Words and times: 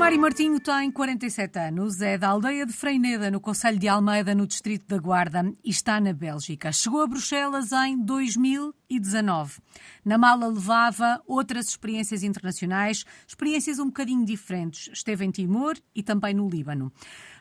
Mário 0.00 0.18
Martinho 0.18 0.58
tem 0.58 0.90
47 0.90 1.58
anos, 1.58 2.00
é 2.00 2.16
da 2.16 2.28
aldeia 2.28 2.64
de 2.64 2.72
Freineda, 2.72 3.30
no 3.30 3.38
Conselho 3.38 3.78
de 3.78 3.86
Almeida, 3.86 4.34
no 4.34 4.46
Distrito 4.46 4.86
da 4.88 4.96
Guarda, 4.96 5.52
e 5.62 5.68
está 5.68 6.00
na 6.00 6.14
Bélgica. 6.14 6.72
Chegou 6.72 7.02
a 7.02 7.06
Bruxelas 7.06 7.70
em 7.70 7.98
2019. 8.02 9.60
Na 10.02 10.16
mala 10.16 10.46
levava 10.46 11.20
outras 11.26 11.68
experiências 11.68 12.22
internacionais, 12.22 13.04
experiências 13.28 13.78
um 13.78 13.88
bocadinho 13.88 14.24
diferentes. 14.24 14.88
Esteve 14.90 15.26
em 15.26 15.30
Timor 15.30 15.76
e 15.94 16.02
também 16.02 16.32
no 16.32 16.48
Líbano. 16.48 16.90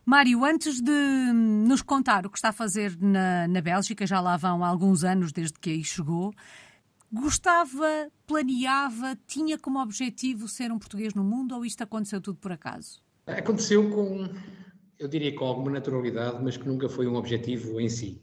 Mário, 0.06 0.44
antes 0.44 0.82
de 0.82 1.32
nos 1.32 1.82
contar 1.82 2.26
o 2.26 2.30
que 2.30 2.38
está 2.38 2.50
a 2.50 2.54
fazer 2.54 2.94
na, 3.00 3.48
na 3.48 3.62
Bélgica, 3.62 4.06
já 4.06 4.20
lá 4.20 4.36
vão 4.36 4.66
alguns 4.66 5.06
anos 5.06 5.32
desde 5.32 5.58
que 5.58 5.70
aí 5.70 5.84
chegou, 5.84 6.34
Gostava, 7.12 8.12
planeava, 8.28 9.18
tinha 9.26 9.58
como 9.58 9.82
objetivo 9.82 10.48
ser 10.48 10.72
um 10.72 10.78
português 10.78 11.14
no 11.14 11.24
mundo 11.24 11.56
ou 11.56 11.66
isto 11.66 11.82
aconteceu 11.82 12.22
tudo 12.22 12.38
por 12.38 12.52
acaso? 12.52 13.02
Aconteceu 13.26 13.90
com, 13.90 14.30
eu 14.98 15.08
diria 15.08 15.34
com 15.36 15.46
alguma 15.46 15.72
naturalidade, 15.72 16.44
mas 16.44 16.56
que 16.56 16.68
nunca 16.68 16.88
foi 16.88 17.08
um 17.08 17.16
objetivo 17.16 17.80
em 17.80 17.90
si. 17.90 18.22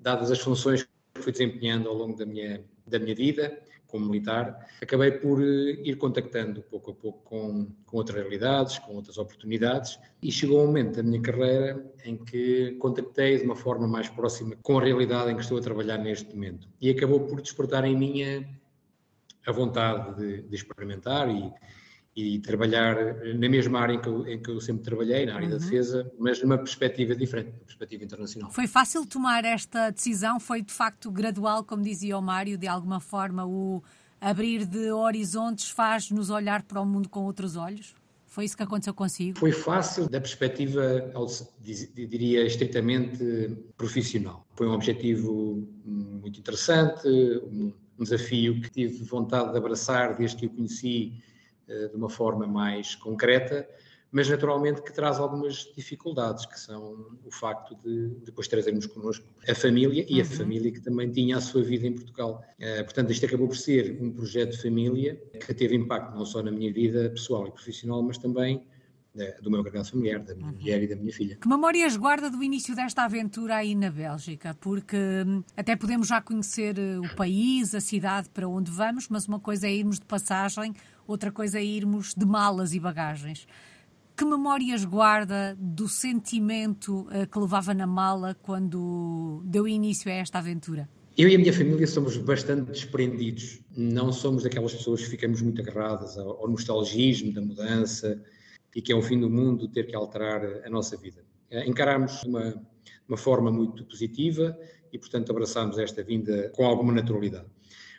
Dadas 0.00 0.30
as 0.30 0.40
funções 0.40 0.82
que 1.14 1.20
fui 1.20 1.32
desempenhando 1.32 1.88
ao 1.88 1.94
longo 1.94 2.16
da 2.16 2.24
minha, 2.24 2.64
da 2.86 2.98
minha 2.98 3.14
vida, 3.14 3.60
como 3.92 4.06
militar, 4.06 4.66
acabei 4.80 5.10
por 5.10 5.42
eh, 5.42 5.82
ir 5.84 5.96
contactando 5.96 6.62
pouco 6.62 6.92
a 6.92 6.94
pouco 6.94 7.22
com, 7.24 7.68
com 7.84 7.96
outras 7.98 8.16
realidades, 8.16 8.78
com 8.78 8.94
outras 8.94 9.18
oportunidades, 9.18 9.98
e 10.22 10.32
chegou 10.32 10.62
um 10.62 10.66
momento 10.66 10.96
da 10.96 11.02
minha 11.02 11.20
carreira 11.20 11.84
em 12.02 12.16
que 12.16 12.72
contactei 12.80 13.36
de 13.36 13.44
uma 13.44 13.54
forma 13.54 13.86
mais 13.86 14.08
próxima 14.08 14.56
com 14.62 14.78
a 14.78 14.82
realidade 14.82 15.30
em 15.30 15.36
que 15.36 15.42
estou 15.42 15.58
a 15.58 15.60
trabalhar 15.60 15.98
neste 15.98 16.34
momento. 16.34 16.66
E 16.80 16.88
acabou 16.88 17.20
por 17.20 17.42
despertar 17.42 17.84
em 17.84 17.94
mim 17.94 18.46
a, 19.46 19.52
vontade 19.52 20.16
de, 20.16 20.42
de 20.42 20.56
experimentar 20.56 21.28
e, 21.28 21.52
e 22.14 22.38
trabalhar 22.40 22.96
na 23.38 23.48
mesma 23.48 23.80
área 23.80 23.94
em 23.94 24.00
que 24.00 24.08
eu, 24.08 24.26
em 24.26 24.42
que 24.42 24.50
eu 24.50 24.60
sempre 24.60 24.82
trabalhei, 24.82 25.24
na 25.24 25.34
área 25.34 25.46
uhum. 25.46 25.52
da 25.52 25.58
defesa, 25.58 26.10
mas 26.18 26.42
numa 26.42 26.58
perspectiva 26.58 27.16
diferente, 27.16 27.50
uma 27.50 27.64
perspectiva 27.64 28.04
internacional. 28.04 28.50
Foi 28.50 28.66
fácil 28.66 29.06
tomar 29.06 29.44
esta 29.44 29.90
decisão? 29.90 30.38
Foi 30.38 30.62
de 30.62 30.72
facto 30.72 31.10
gradual, 31.10 31.64
como 31.64 31.82
dizia 31.82 32.18
o 32.18 32.22
Mário, 32.22 32.58
de 32.58 32.66
alguma 32.66 33.00
forma 33.00 33.46
o 33.46 33.82
abrir 34.20 34.66
de 34.66 34.92
horizontes 34.92 35.70
faz-nos 35.70 36.30
olhar 36.30 36.62
para 36.62 36.80
o 36.80 36.86
mundo 36.86 37.08
com 37.08 37.20
outros 37.24 37.56
olhos? 37.56 37.94
Foi 38.26 38.46
isso 38.46 38.56
que 38.56 38.62
aconteceu 38.62 38.94
consigo? 38.94 39.38
Foi 39.38 39.52
fácil 39.52 40.08
da 40.08 40.18
perspectiva, 40.18 41.12
diria, 41.92 42.46
estritamente 42.46 43.58
profissional. 43.76 44.46
Foi 44.54 44.66
um 44.66 44.72
objetivo 44.72 45.68
muito 45.84 46.40
interessante, 46.40 47.06
um 47.06 47.72
desafio 48.02 48.58
que 48.62 48.70
tive 48.70 49.04
vontade 49.04 49.52
de 49.52 49.58
abraçar 49.58 50.16
desde 50.16 50.38
que 50.38 50.46
o 50.46 50.50
conheci 50.50 51.12
eh, 51.12 51.31
de 51.88 51.96
uma 51.96 52.08
forma 52.08 52.46
mais 52.46 52.94
concreta, 52.94 53.68
mas 54.12 54.28
naturalmente 54.28 54.82
que 54.82 54.92
traz 54.92 55.18
algumas 55.18 55.72
dificuldades, 55.74 56.44
que 56.44 56.60
são 56.60 57.16
o 57.24 57.30
facto 57.30 57.74
de 57.82 58.08
depois 58.26 58.46
trazermos 58.46 58.84
connosco 58.84 59.26
a 59.48 59.54
família 59.54 60.04
e 60.06 60.20
a 60.20 60.24
uhum. 60.24 60.30
família 60.30 60.70
que 60.70 60.80
também 60.80 61.10
tinha 61.10 61.38
a 61.38 61.40
sua 61.40 61.62
vida 61.62 61.86
em 61.86 61.94
Portugal. 61.94 62.44
Uh, 62.60 62.84
portanto, 62.84 63.10
isto 63.10 63.24
acabou 63.24 63.48
por 63.48 63.56
ser 63.56 63.96
um 64.02 64.12
projeto 64.12 64.50
de 64.50 64.62
família 64.62 65.14
que 65.40 65.54
teve 65.54 65.74
impacto 65.74 66.14
não 66.14 66.26
só 66.26 66.42
na 66.42 66.50
minha 66.50 66.70
vida 66.70 67.08
pessoal 67.08 67.46
e 67.46 67.50
profissional, 67.50 68.02
mas 68.02 68.18
também 68.18 68.62
uh, 69.14 69.42
do 69.42 69.50
meu 69.50 69.60
agregado 69.60 69.88
familiar, 69.88 70.20
da 70.20 70.34
minha 70.34 70.48
uhum. 70.48 70.54
mulher 70.54 70.82
e 70.82 70.86
da 70.88 70.96
minha 70.96 71.12
filha. 71.12 71.36
Que 71.36 71.48
memórias 71.48 71.96
guarda 71.96 72.30
do 72.30 72.42
início 72.42 72.74
desta 72.74 73.04
aventura 73.04 73.56
aí 73.56 73.74
na 73.74 73.90
Bélgica? 73.90 74.54
Porque 74.60 74.96
hum, 74.96 75.42
até 75.56 75.76
podemos 75.76 76.08
já 76.08 76.20
conhecer 76.20 76.76
o 76.78 77.14
país, 77.14 77.74
a 77.74 77.80
cidade 77.80 78.28
para 78.30 78.48
onde 78.48 78.70
vamos, 78.70 79.08
mas 79.08 79.26
uma 79.26 79.40
coisa 79.40 79.66
é 79.66 79.72
irmos 79.72 79.98
de 79.98 80.04
passagem, 80.04 80.74
outra 81.06 81.30
coisa 81.30 81.58
é 81.58 81.64
irmos 81.64 82.14
de 82.14 82.26
malas 82.26 82.74
e 82.74 82.80
bagagens. 82.80 83.46
Que 84.16 84.24
memórias 84.24 84.84
guarda 84.84 85.56
do 85.58 85.88
sentimento 85.88 87.08
uh, 87.08 87.26
que 87.26 87.38
levava 87.38 87.72
na 87.72 87.86
mala 87.86 88.36
quando 88.42 89.42
deu 89.44 89.66
início 89.66 90.10
a 90.10 90.14
esta 90.14 90.38
aventura? 90.38 90.88
Eu 91.16 91.28
e 91.28 91.34
a 91.34 91.38
minha 91.38 91.52
família 91.52 91.86
somos 91.86 92.16
bastante 92.16 92.70
desprendidos. 92.70 93.60
Não 93.76 94.10
somos 94.12 94.44
daquelas 94.44 94.74
pessoas 94.74 95.02
que 95.02 95.10
ficamos 95.10 95.42
muito 95.42 95.60
agarradas 95.60 96.16
ao, 96.16 96.40
ao 96.40 96.48
nostalgismo 96.48 97.32
da 97.32 97.40
mudança 97.40 98.22
e 98.74 98.82
que 98.82 98.92
é 98.92 98.96
o 98.96 99.02
fim 99.02 99.20
do 99.20 99.28
mundo 99.28 99.68
ter 99.68 99.86
que 99.86 99.94
alterar 99.94 100.42
a 100.64 100.70
nossa 100.70 100.96
vida. 100.96 101.24
Uh, 101.50 101.68
encaramos 101.68 102.22
uma, 102.24 102.54
uma 103.08 103.16
forma 103.16 103.50
muito 103.50 103.84
positiva 103.84 104.58
e, 104.92 104.98
portanto, 104.98 105.30
abraçamos 105.30 105.78
esta 105.78 106.02
vinda 106.02 106.50
com 106.50 106.66
alguma 106.66 106.92
naturalidade. 106.92 107.46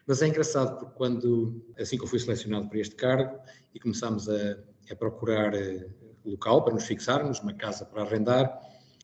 Mas 0.05 0.21
é 0.21 0.27
engraçado 0.27 0.77
porque 0.79 0.95
quando, 0.95 1.65
assim 1.79 1.97
que 1.97 2.03
eu 2.03 2.07
fui 2.07 2.19
selecionado 2.19 2.67
para 2.67 2.79
este 2.79 2.95
cargo 2.95 3.39
e 3.73 3.79
começámos 3.79 4.27
a, 4.27 4.57
a 4.91 4.95
procurar 4.95 5.53
eh, 5.53 5.87
local 6.25 6.63
para 6.63 6.73
nos 6.73 6.85
fixarmos, 6.85 7.39
uma 7.39 7.53
casa 7.53 7.85
para 7.85 8.03
arrendar, 8.03 8.59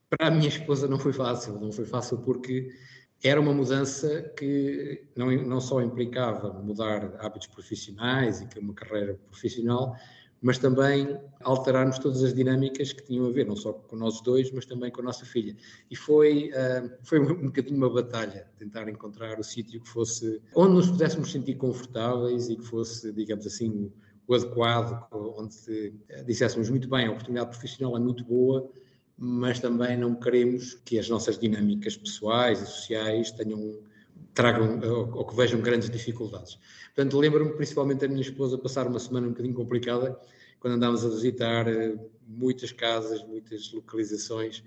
para 0.09 0.27
a 0.27 0.31
minha 0.31 0.49
esposa 0.49 0.87
não 0.87 0.99
foi 0.99 1.13
fácil, 1.13 1.59
não 1.59 1.71
foi 1.71 1.85
fácil 1.85 2.17
porque 2.17 2.69
era 3.23 3.39
uma 3.39 3.53
mudança 3.53 4.21
que 4.37 5.07
não, 5.15 5.31
não 5.31 5.61
só 5.61 5.81
implicava 5.81 6.53
mudar 6.53 7.15
hábitos 7.19 7.47
profissionais 7.47 8.41
e 8.41 8.47
que 8.47 8.59
uma 8.59 8.73
carreira 8.73 9.19
profissional, 9.29 9.95
mas 10.41 10.57
também 10.57 11.19
alterarmos 11.41 11.99
todas 11.99 12.23
as 12.23 12.33
dinâmicas 12.33 12.93
que 12.93 13.03
tinham 13.03 13.27
a 13.27 13.31
ver, 13.31 13.45
não 13.45 13.55
só 13.55 13.73
com 13.73 13.95
nós 13.95 14.21
dois, 14.21 14.51
mas 14.51 14.65
também 14.65 14.91
com 14.91 15.01
a 15.01 15.03
nossa 15.03 15.25
filha. 15.25 15.55
E 15.89 15.95
foi, 15.95 16.51
uh, 16.51 16.91
foi 17.03 17.19
um, 17.19 17.45
bocadinho 17.47 17.77
uma 17.77 17.89
batalha, 17.89 18.47
tentar 18.57 18.87
encontrar 18.87 19.39
o 19.39 19.43
sítio 19.43 19.81
que 19.81 19.89
fosse, 19.89 20.41
onde 20.55 20.73
nos 20.75 20.89
pudéssemos 20.89 21.31
sentir 21.31 21.55
confortáveis 21.55 22.49
e 22.49 22.55
que 22.55 22.63
fosse, 22.63 23.11
digamos 23.11 23.45
assim, 23.45 23.69
o, 23.69 23.93
o 24.27 24.35
adequado, 24.35 25.07
onde 25.11 25.93
uh, 26.17 26.23
disséssemos 26.25 26.69
muito 26.69 26.89
bem, 26.89 27.07
a 27.07 27.11
oportunidade 27.11 27.49
profissional 27.49 27.97
é 27.97 27.99
muito 27.99 28.23
boa, 28.23 28.69
mas 29.17 29.59
também 29.59 29.97
não 29.97 30.15
queremos 30.15 30.75
que 30.85 30.97
as 30.97 31.09
nossas 31.09 31.37
dinâmicas 31.37 31.97
pessoais 31.97 32.61
e 32.61 32.65
sociais 32.65 33.31
tenham 33.31 33.77
tragam 34.33 34.79
ou 35.13 35.25
que 35.25 35.35
vejam 35.35 35.59
grandes 35.61 35.89
dificuldades. 35.89 36.57
Portanto, 36.95 37.17
lembro-me 37.17 37.51
principalmente 37.53 37.99
da 37.99 38.07
minha 38.07 38.21
esposa 38.21 38.57
passar 38.57 38.87
uma 38.87 38.99
semana 38.99 39.27
um 39.27 39.31
bocadinho 39.31 39.55
complicada 39.55 40.19
quando 40.59 40.73
andámos 40.73 41.05
a 41.05 41.09
visitar 41.09 41.67
eh, 41.67 41.97
muitas 42.27 42.71
casas, 42.71 43.25
muitas 43.25 43.71
localizações. 43.71 44.63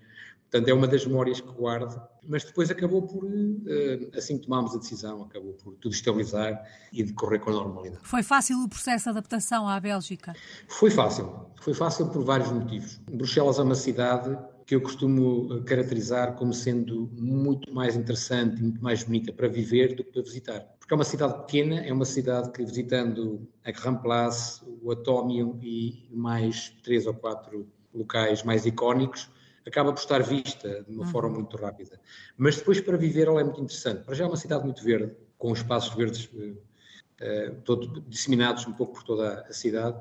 Portanto, 0.50 0.68
é 0.68 0.74
uma 0.74 0.86
das 0.86 1.06
memórias 1.06 1.40
que 1.40 1.48
guardo, 1.48 2.00
mas 2.28 2.44
depois 2.44 2.70
acabou 2.70 3.02
por, 3.02 3.24
eh, 3.24 4.10
assim 4.16 4.36
que 4.38 4.44
tomámos 4.44 4.74
a 4.74 4.78
decisão, 4.78 5.22
acabou 5.22 5.54
por 5.54 5.74
tudo 5.76 5.94
estabilizar 5.94 6.62
e 6.92 7.02
decorrer 7.02 7.40
com 7.40 7.50
normalidade. 7.50 8.02
Foi 8.04 8.22
fácil 8.22 8.58
o 8.62 8.68
processo 8.68 9.04
de 9.04 9.10
adaptação 9.10 9.66
à 9.68 9.80
Bélgica? 9.80 10.34
Foi 10.68 10.90
fácil, 10.90 11.46
foi 11.60 11.72
fácil 11.72 12.08
por 12.08 12.22
vários 12.24 12.50
motivos. 12.50 13.00
Bruxelas 13.10 13.58
é 13.58 13.62
uma 13.62 13.74
cidade 13.74 14.36
que 14.72 14.76
eu 14.76 14.80
costumo 14.80 15.54
eh, 15.54 15.62
caracterizar 15.64 16.34
como 16.34 16.54
sendo 16.54 17.06
muito 17.12 17.70
mais 17.74 17.94
interessante 17.94 18.58
e 18.58 18.62
muito 18.62 18.82
mais 18.82 19.04
bonita 19.04 19.30
para 19.30 19.46
viver 19.46 19.94
do 19.94 20.02
que 20.02 20.12
para 20.12 20.22
visitar. 20.22 20.60
Porque 20.78 20.94
é 20.94 20.96
uma 20.96 21.04
cidade 21.04 21.34
pequena, 21.40 21.80
é 21.80 21.92
uma 21.92 22.06
cidade 22.06 22.50
que 22.52 22.64
visitando 22.64 23.46
a 23.66 23.70
Grand 23.70 23.96
Place, 23.96 24.62
o 24.82 24.90
Atomium 24.90 25.58
e 25.60 26.08
mais 26.10 26.70
três 26.82 27.06
ou 27.06 27.12
quatro 27.12 27.68
locais 27.92 28.42
mais 28.44 28.64
icónicos, 28.64 29.28
acaba 29.66 29.92
por 29.92 30.00
estar 30.00 30.22
vista 30.22 30.82
de 30.88 30.90
uma 30.90 31.04
uhum. 31.04 31.10
forma 31.10 31.34
muito 31.34 31.54
rápida. 31.58 32.00
Mas 32.38 32.56
depois 32.56 32.80
para 32.80 32.96
viver 32.96 33.28
ela 33.28 33.42
é 33.42 33.44
muito 33.44 33.60
interessante. 33.60 34.04
Para 34.04 34.14
já 34.14 34.24
é 34.24 34.26
uma 34.26 34.38
cidade 34.38 34.64
muito 34.64 34.82
verde, 34.82 35.14
com 35.36 35.52
espaços 35.52 35.94
verdes 35.94 36.30
uh, 36.32 37.54
todo, 37.62 38.00
disseminados 38.08 38.66
um 38.66 38.72
pouco 38.72 38.94
por 38.94 39.02
toda 39.02 39.42
a 39.42 39.52
cidade 39.52 40.00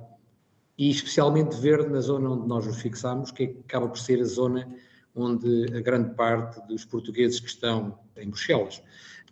e 0.81 0.89
especialmente 0.89 1.55
verde 1.57 1.91
na 1.91 2.01
zona 2.01 2.31
onde 2.31 2.47
nós 2.47 2.65
nos 2.65 2.81
fixamos, 2.81 3.29
que 3.29 3.55
acaba 3.63 3.87
por 3.87 3.99
ser 3.99 4.19
a 4.19 4.25
zona 4.25 4.67
onde 5.13 5.77
a 5.77 5.79
grande 5.79 6.15
parte 6.15 6.59
dos 6.67 6.83
portugueses 6.85 7.39
que 7.39 7.49
estão 7.49 7.99
em 8.17 8.27
Bruxelas, 8.27 8.81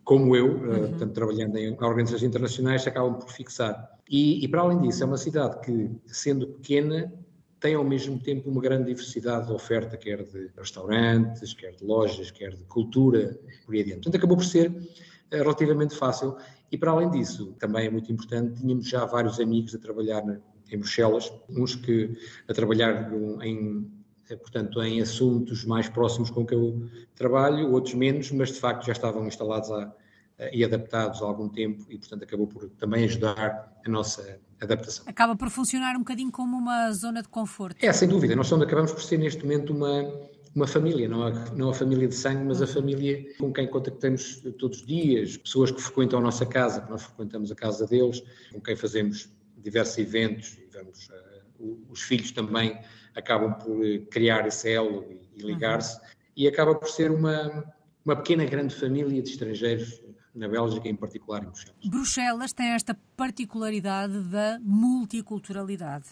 como 0.03 0.35
eu, 0.35 0.45
eh, 0.45 0.51
uhum. 0.51 0.89
portanto, 0.89 1.11
trabalhando 1.11 1.57
em 1.57 1.75
organizações 1.81 2.21
internacionais, 2.29 2.85
acabam 2.85 3.15
por 3.15 3.31
fixar. 3.31 3.97
E, 4.07 4.45
e, 4.45 4.47
para 4.47 4.61
além 4.61 4.79
disso, 4.79 5.01
é 5.01 5.07
uma 5.07 5.17
cidade 5.17 5.59
que, 5.61 5.89
sendo 6.05 6.45
pequena, 6.49 7.11
tem 7.59 7.73
ao 7.73 7.83
mesmo 7.83 8.19
tempo 8.19 8.47
uma 8.47 8.61
grande 8.61 8.85
diversidade 8.85 9.47
de 9.47 9.51
oferta, 9.51 9.97
quer 9.97 10.21
de 10.21 10.51
restaurantes, 10.55 11.55
quer 11.55 11.71
de 11.71 11.83
lojas, 11.83 12.29
quer 12.29 12.51
de 12.51 12.63
cultura, 12.65 13.35
por 13.65 13.73
aí 13.73 13.81
adiante. 13.81 14.03
Portanto, 14.03 14.17
acabou 14.17 14.37
por 14.37 14.45
ser 14.45 14.71
eh, 15.31 15.37
relativamente 15.37 15.95
fácil. 15.95 16.37
E 16.71 16.77
para 16.77 16.91
além 16.91 17.09
disso, 17.09 17.55
também 17.59 17.87
é 17.87 17.89
muito 17.89 18.11
importante, 18.11 18.61
tínhamos 18.61 18.87
já 18.87 19.05
vários 19.05 19.39
amigos 19.39 19.73
a 19.73 19.79
trabalhar 19.79 20.23
em 20.71 20.77
Bruxelas, 20.77 21.31
uns 21.49 21.75
que 21.75 22.15
a 22.47 22.53
trabalhar 22.53 23.11
em, 23.41 23.89
eh, 24.29 24.35
portanto, 24.35 24.81
em 24.83 25.01
assuntos 25.01 25.65
mais 25.65 25.89
próximos 25.89 26.29
com 26.29 26.45
que 26.45 26.53
eu 26.53 26.87
trabalho, 27.15 27.71
outros 27.71 27.95
menos, 27.95 28.31
mas 28.31 28.49
de 28.49 28.59
facto 28.59 28.85
já 28.85 28.91
estavam 28.91 29.25
instalados 29.27 29.71
há, 29.71 29.91
eh, 30.37 30.57
e 30.57 30.63
adaptados 30.63 31.21
há 31.21 31.25
algum 31.25 31.49
tempo 31.49 31.85
e, 31.89 31.97
portanto, 31.97 32.23
acabou 32.23 32.47
por 32.47 32.69
também 32.71 33.03
ajudar 33.05 33.73
a 33.83 33.89
nossa 33.89 34.39
adaptação. 34.61 35.05
Acaba 35.07 35.35
por 35.35 35.49
funcionar 35.49 35.95
um 35.95 35.99
bocadinho 35.99 36.31
como 36.31 36.55
uma 36.57 36.91
zona 36.91 37.23
de 37.23 37.29
conforto. 37.29 37.83
É, 37.83 37.91
sem 37.91 38.07
dúvida. 38.07 38.35
Nós 38.35 38.51
acabamos 38.53 38.91
por 38.91 39.01
ser 39.01 39.17
neste 39.17 39.41
momento 39.41 39.73
uma, 39.73 40.03
uma 40.59 40.67
família, 40.67 41.07
não 41.07 41.23
a, 41.23 41.31
não 41.51 41.69
a 41.69 41.73
família 41.73 42.07
de 42.07 42.15
sangue, 42.15 42.43
mas 42.43 42.61
a 42.61 42.65
uhum. 42.65 42.73
família 42.73 43.25
com 43.37 43.51
quem 43.51 43.67
contactamos 43.67 44.41
todos 44.57 44.79
os 44.79 44.85
dias, 44.85 45.37
pessoas 45.37 45.71
que 45.71 45.81
frequentam 45.81 46.19
a 46.19 46.21
nossa 46.21 46.45
casa, 46.45 46.81
que 46.81 46.89
nós 46.89 47.03
frequentamos 47.03 47.51
a 47.51 47.55
casa 47.55 47.87
deles, 47.87 48.21
com 48.51 48.59
quem 48.59 48.75
fazemos 48.75 49.29
diversos 49.57 49.97
eventos 49.97 50.57
e 50.57 50.67
vamos 50.71 51.07
uh, 51.07 51.79
os 51.89 52.01
filhos 52.01 52.31
também 52.31 52.77
acabam 53.15 53.53
por 53.53 53.81
criar 54.11 54.47
esse 54.47 54.71
elo 54.71 55.05
e, 55.35 55.41
ligar-se, 55.41 55.97
uhum. 55.97 56.07
e 56.35 56.47
acaba 56.47 56.75
por 56.75 56.89
ser 56.89 57.11
uma, 57.11 57.65
uma 58.03 58.15
pequena 58.15 58.45
grande 58.45 58.75
família 58.75 59.21
de 59.21 59.29
estrangeiros 59.29 60.01
na 60.35 60.47
Bélgica, 60.47 60.87
em 60.87 60.95
particular 60.95 61.41
em 61.41 61.47
Bruxelas. 61.47 61.85
Bruxelas 61.85 62.53
tem 62.53 62.67
esta 62.67 62.97
particularidade 63.17 64.19
da 64.23 64.59
multiculturalidade. 64.61 66.05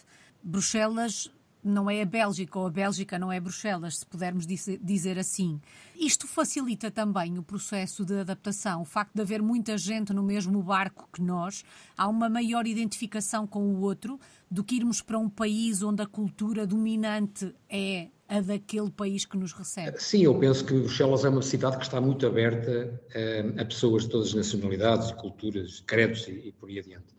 Bruxelas 0.44 1.32
não 1.68 1.90
é 1.90 2.02
a 2.02 2.06
Bélgica 2.06 2.58
ou 2.58 2.68
a 2.68 2.70
Bélgica 2.70 3.20
não 3.20 3.32
é 3.32 3.40
Bruxelas, 3.40 4.00
se 4.00 4.06
pudermos 4.06 4.46
dizer 4.46 5.20
assim. 5.20 5.60
Isto 5.96 6.28
facilita 6.28 6.90
também 6.90 7.38
o 7.38 7.44
processo 7.44 8.06
de 8.06 8.20
adaptação, 8.20 8.82
o 8.82 8.86
facto 8.86 9.14
de 9.14 9.22
haver 9.22 9.42
muita 9.42 9.78
gente 9.78 10.14
no 10.14 10.24
mesmo 10.24 10.62
barco 10.62 11.10
que 11.12 11.22
nós, 11.22 11.64
há 11.98 12.08
uma 12.08 12.30
maior 12.30 12.68
identificação 12.68 13.46
com 13.46 13.64
o 13.64 13.82
outro 13.82 14.20
do 14.50 14.64
que 14.64 14.76
irmos 14.76 15.02
para 15.02 15.18
um 15.18 15.30
país 15.30 15.82
onde 15.82 16.02
a 16.02 16.06
cultura 16.06 16.66
dominante 16.66 17.54
é 17.70 18.08
a 18.30 18.42
daquele 18.42 18.90
país 18.90 19.26
que 19.26 19.38
nos 19.38 19.54
recebe. 19.54 20.02
Sim, 20.02 20.24
eu 20.24 20.38
penso 20.38 20.66
que 20.66 20.74
Bruxelas 20.74 21.24
é 21.24 21.30
uma 21.30 21.42
cidade 21.42 21.78
que 21.78 21.84
está 21.84 22.02
muito 22.02 22.26
aberta 22.28 23.00
a, 23.16 23.18
eh, 23.18 23.54
a 23.58 23.66
pessoas 23.66 24.04
de 24.04 24.10
todas 24.10 24.28
as 24.30 24.34
nacionalidades, 24.34 25.12
culturas, 25.14 25.82
credos 25.86 26.28
e, 26.28 26.48
e 26.48 26.52
por 26.52 26.70
aí 26.70 26.80
adiante 26.80 27.18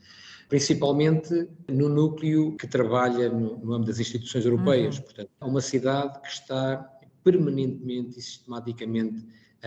principalmente 0.49 1.49
no 1.69 1.89
núcleo 1.89 2.57
que 2.57 2.67
trabalha 2.67 3.29
no, 3.29 3.59
no 3.59 3.73
âmbito 3.75 3.91
das 3.91 4.01
instituições 4.01 4.45
europeias. 4.45 4.97
Uhum. 4.97 5.03
Portanto, 5.03 5.31
é 5.41 5.45
uma 5.45 5.61
cidade 5.61 6.21
que 6.23 6.29
está 6.29 6.99
permanentemente 7.23 8.19
e 8.19 8.23
sistematicamente 8.23 9.25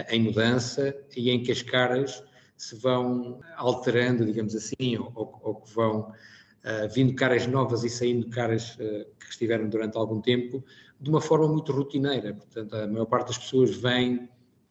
em 0.10 0.24
mudança 0.24 0.96
e 1.16 1.30
em 1.30 1.44
que 1.44 1.52
as 1.52 1.62
caras 1.62 2.24
se 2.58 2.76
vão 2.76 3.40
alterando, 3.56 4.26
digamos 4.26 4.56
assim, 4.56 4.98
ou, 4.98 5.40
ou 5.44 5.56
que 5.56 5.74
vão 5.74 6.02
uh, 6.02 6.94
vindo 6.94 7.14
caras 7.16 7.48
novas 7.48 7.84
e 7.84 7.90
saindo 7.90 8.30
caras 8.30 8.76
uh, 8.76 9.06
que 9.20 9.30
estiveram 9.30 9.68
durante 9.68 9.98
algum 9.98 10.22
tempo, 10.22 10.64
de 11.00 11.10
uma 11.10 11.22
forma 11.22 11.48
muito 11.48 11.72
rotineira. 11.72 12.34
Portanto, 12.34 12.76
a 12.76 12.88
maior 12.88 13.06
parte 13.06 13.28
das 13.28 13.38
pessoas 13.38 13.76
vem, 13.76 14.30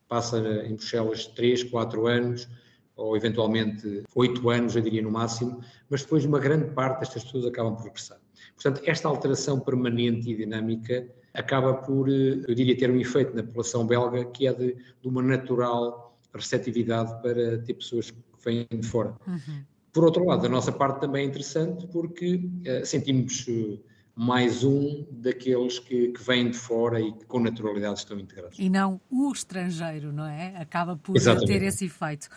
passa 0.09 0.39
em 0.65 0.75
Bruxelas 0.75 1.27
3, 1.27 1.65
4 1.65 2.07
anos, 2.07 2.49
ou 2.97 3.17
eventualmente 3.17 4.05
oito 4.15 4.51
anos, 4.51 4.77
eu 4.77 4.83
diria 4.83 5.03
no 5.03 5.11
máximo, 5.11 5.61
mas 5.89 6.03
depois 6.03 6.25
uma 6.25 6.39
grande 6.39 6.71
parte 6.75 7.01
destas 7.01 7.25
pessoas 7.25 7.47
acabam 7.47 7.75
por 7.75 7.85
regressar. 7.85 8.19
Portanto, 8.55 8.83
esta 8.85 9.09
alteração 9.09 9.59
permanente 9.59 10.31
e 10.31 10.37
dinâmica 10.37 11.09
acaba 11.33 11.75
por, 11.75 12.09
eh, 12.09 12.43
eu 12.47 12.55
diria, 12.55 12.77
ter 12.77 12.91
um 12.91 13.01
efeito 13.01 13.35
na 13.35 13.43
população 13.43 13.87
belga 13.87 14.25
que 14.27 14.47
é 14.47 14.53
de, 14.53 14.75
de 14.75 15.09
uma 15.09 15.23
natural 15.23 16.19
receptividade 16.35 17.11
para 17.23 17.59
ter 17.59 17.75
pessoas 17.75 18.11
que 18.11 18.19
vêm 18.45 18.67
de 18.71 18.87
fora. 18.87 19.15
Uhum. 19.27 19.65
Por 19.93 20.05
outro 20.05 20.25
lado, 20.25 20.43
da 20.43 20.49
nossa 20.49 20.71
parte 20.71 21.01
também 21.01 21.25
é 21.25 21.29
interessante 21.29 21.87
porque 21.89 22.37
uh, 22.37 22.87
sentimos 22.87 23.47
uh, 23.49 23.81
mais 24.15 24.63
um 24.63 25.05
daqueles 25.11 25.79
que, 25.79 26.09
que, 26.09 26.23
vêm 26.23 26.51
de 26.51 26.57
fora 26.57 27.01
e 27.01 27.13
que 27.13 27.25
com 27.27 27.41
naturalidade 27.41 27.99
estão 27.99 28.19
integrados. 28.19 28.59
E 28.59 28.69
não 28.69 29.01
o 29.11 29.33
estrangeiro, 29.33 30.13
não 30.13 30.27
é? 30.27 30.55
Acaba 30.59 30.97
por 30.97 31.17
Exatamente. 31.17 31.53
ter 31.53 31.63
esse 31.63 31.87
efeito. 31.87 32.29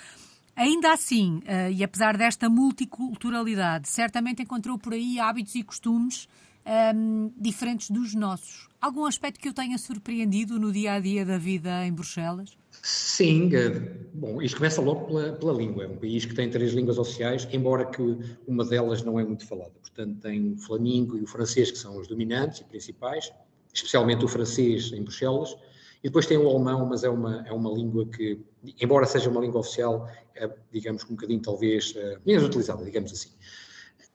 Ainda 0.55 0.93
assim, 0.93 1.37
uh, 1.39 1.71
e 1.71 1.83
apesar 1.83 2.15
desta 2.15 2.49
multiculturalidade, 2.49 3.89
certamente 3.89 4.43
encontrou 4.43 4.77
por 4.77 4.93
aí 4.93 5.19
hábitos 5.19 5.55
e 5.55 5.63
costumes 5.63 6.27
um, 6.65 6.69
ehm, 6.69 7.31
diferentes 7.35 7.89
dos 7.89 8.13
nossos. 8.13 8.69
Algum 8.79 9.05
aspecto 9.05 9.39
que 9.39 9.49
o 9.49 9.53
tenha 9.53 9.77
surpreendido 9.77 10.59
no 10.59 10.71
dia 10.71 10.93
a 10.93 10.99
dia 10.99 11.25
da 11.25 11.37
vida 11.37 11.85
em 11.85 11.91
Bruxelas? 11.91 12.55
Sim, 12.81 13.49
eh, 13.55 13.69
bom, 14.13 14.41
isto 14.41 14.57
começa 14.57 14.81
logo 14.81 15.05
pela, 15.05 15.33
pela, 15.33 15.53
língua. 15.53 15.85
É 15.85 15.87
um 15.87 15.95
país 15.95 16.25
que 16.25 16.35
tem 16.35 16.49
três 16.49 16.73
línguas 16.73 16.97
oficiais, 16.97 17.47
embora 17.51 17.85
que 17.85 18.01
uma 18.47 18.65
delas 18.65 19.01
não 19.03 19.19
é 19.19 19.23
muito 19.23 19.47
falada. 19.47 19.71
Portanto, 19.79 20.19
tem 20.19 20.51
o 20.51 20.57
flamingo 20.57 21.17
e 21.17 21.21
o 21.21 21.27
francês, 21.27 21.71
que 21.71 21.77
são 21.77 21.97
os 21.97 22.07
dominantes 22.07 22.59
e 22.59 22.63
principais, 22.65 23.31
especialmente 23.73 24.25
o 24.25 24.27
francês 24.27 24.91
em 24.91 25.01
Bruxelas. 25.01 25.55
E 26.03 26.09
depois 26.09 26.25
tem 26.25 26.37
o 26.37 26.49
alemão, 26.49 26.85
mas 26.85 27.03
é 27.03 27.09
uma, 27.09 27.47
é 27.47 27.53
uma 27.53 27.71
língua 27.71 28.05
que, 28.05 28.37
embora 28.79 29.05
seja 29.05 29.29
uma 29.29 29.41
língua 29.41 29.59
oficial, 29.59 30.09
é, 30.35 30.49
digamos, 30.71 31.03
um 31.05 31.15
bocadinho 31.15 31.41
talvez 31.41 31.91
uh, 31.95 32.19
menos 32.25 32.43
utilizada, 32.43 32.83
digamos 32.83 33.11
assim. 33.11 33.29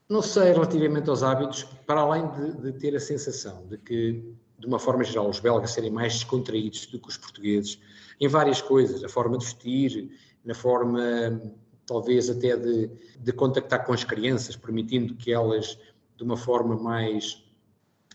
Não 0.08 0.22
sei, 0.22 0.52
relativamente 0.52 1.10
aos 1.10 1.22
hábitos, 1.22 1.64
para 1.86 2.00
além 2.00 2.30
de, 2.30 2.62
de, 2.62 2.72
ter 2.78 2.96
a 2.96 3.00
sensação 3.00 3.66
de 3.66 3.76
que, 3.76 4.24
de 4.58 4.66
uma 4.66 4.78
forma 4.78 5.04
geral, 5.04 5.28
os 5.28 5.38
belgas 5.38 5.72
serem 5.72 5.90
mais 5.90 6.14
descontraídos 6.14 6.86
do 6.86 6.98
que 6.98 7.08
os 7.08 7.18
portugueses, 7.18 7.78
em 8.18 8.26
várias 8.26 8.62
coisas, 8.62 9.04
a 9.04 9.08
forma 9.08 9.36
de 9.36 9.44
vestir, 9.44 10.10
na 10.44 10.54
forma, 10.54 11.00
talvez 11.84 12.30
até 12.30 12.56
de, 12.56 12.90
de 13.18 13.32
contactar 13.32 13.84
com 13.84 13.92
as 13.92 14.02
crianças, 14.02 14.56
permitindo 14.56 15.14
que 15.14 15.30
elas, 15.30 15.78
de 16.16 16.24
uma 16.24 16.38
forma 16.38 16.74
mais 16.74 17.44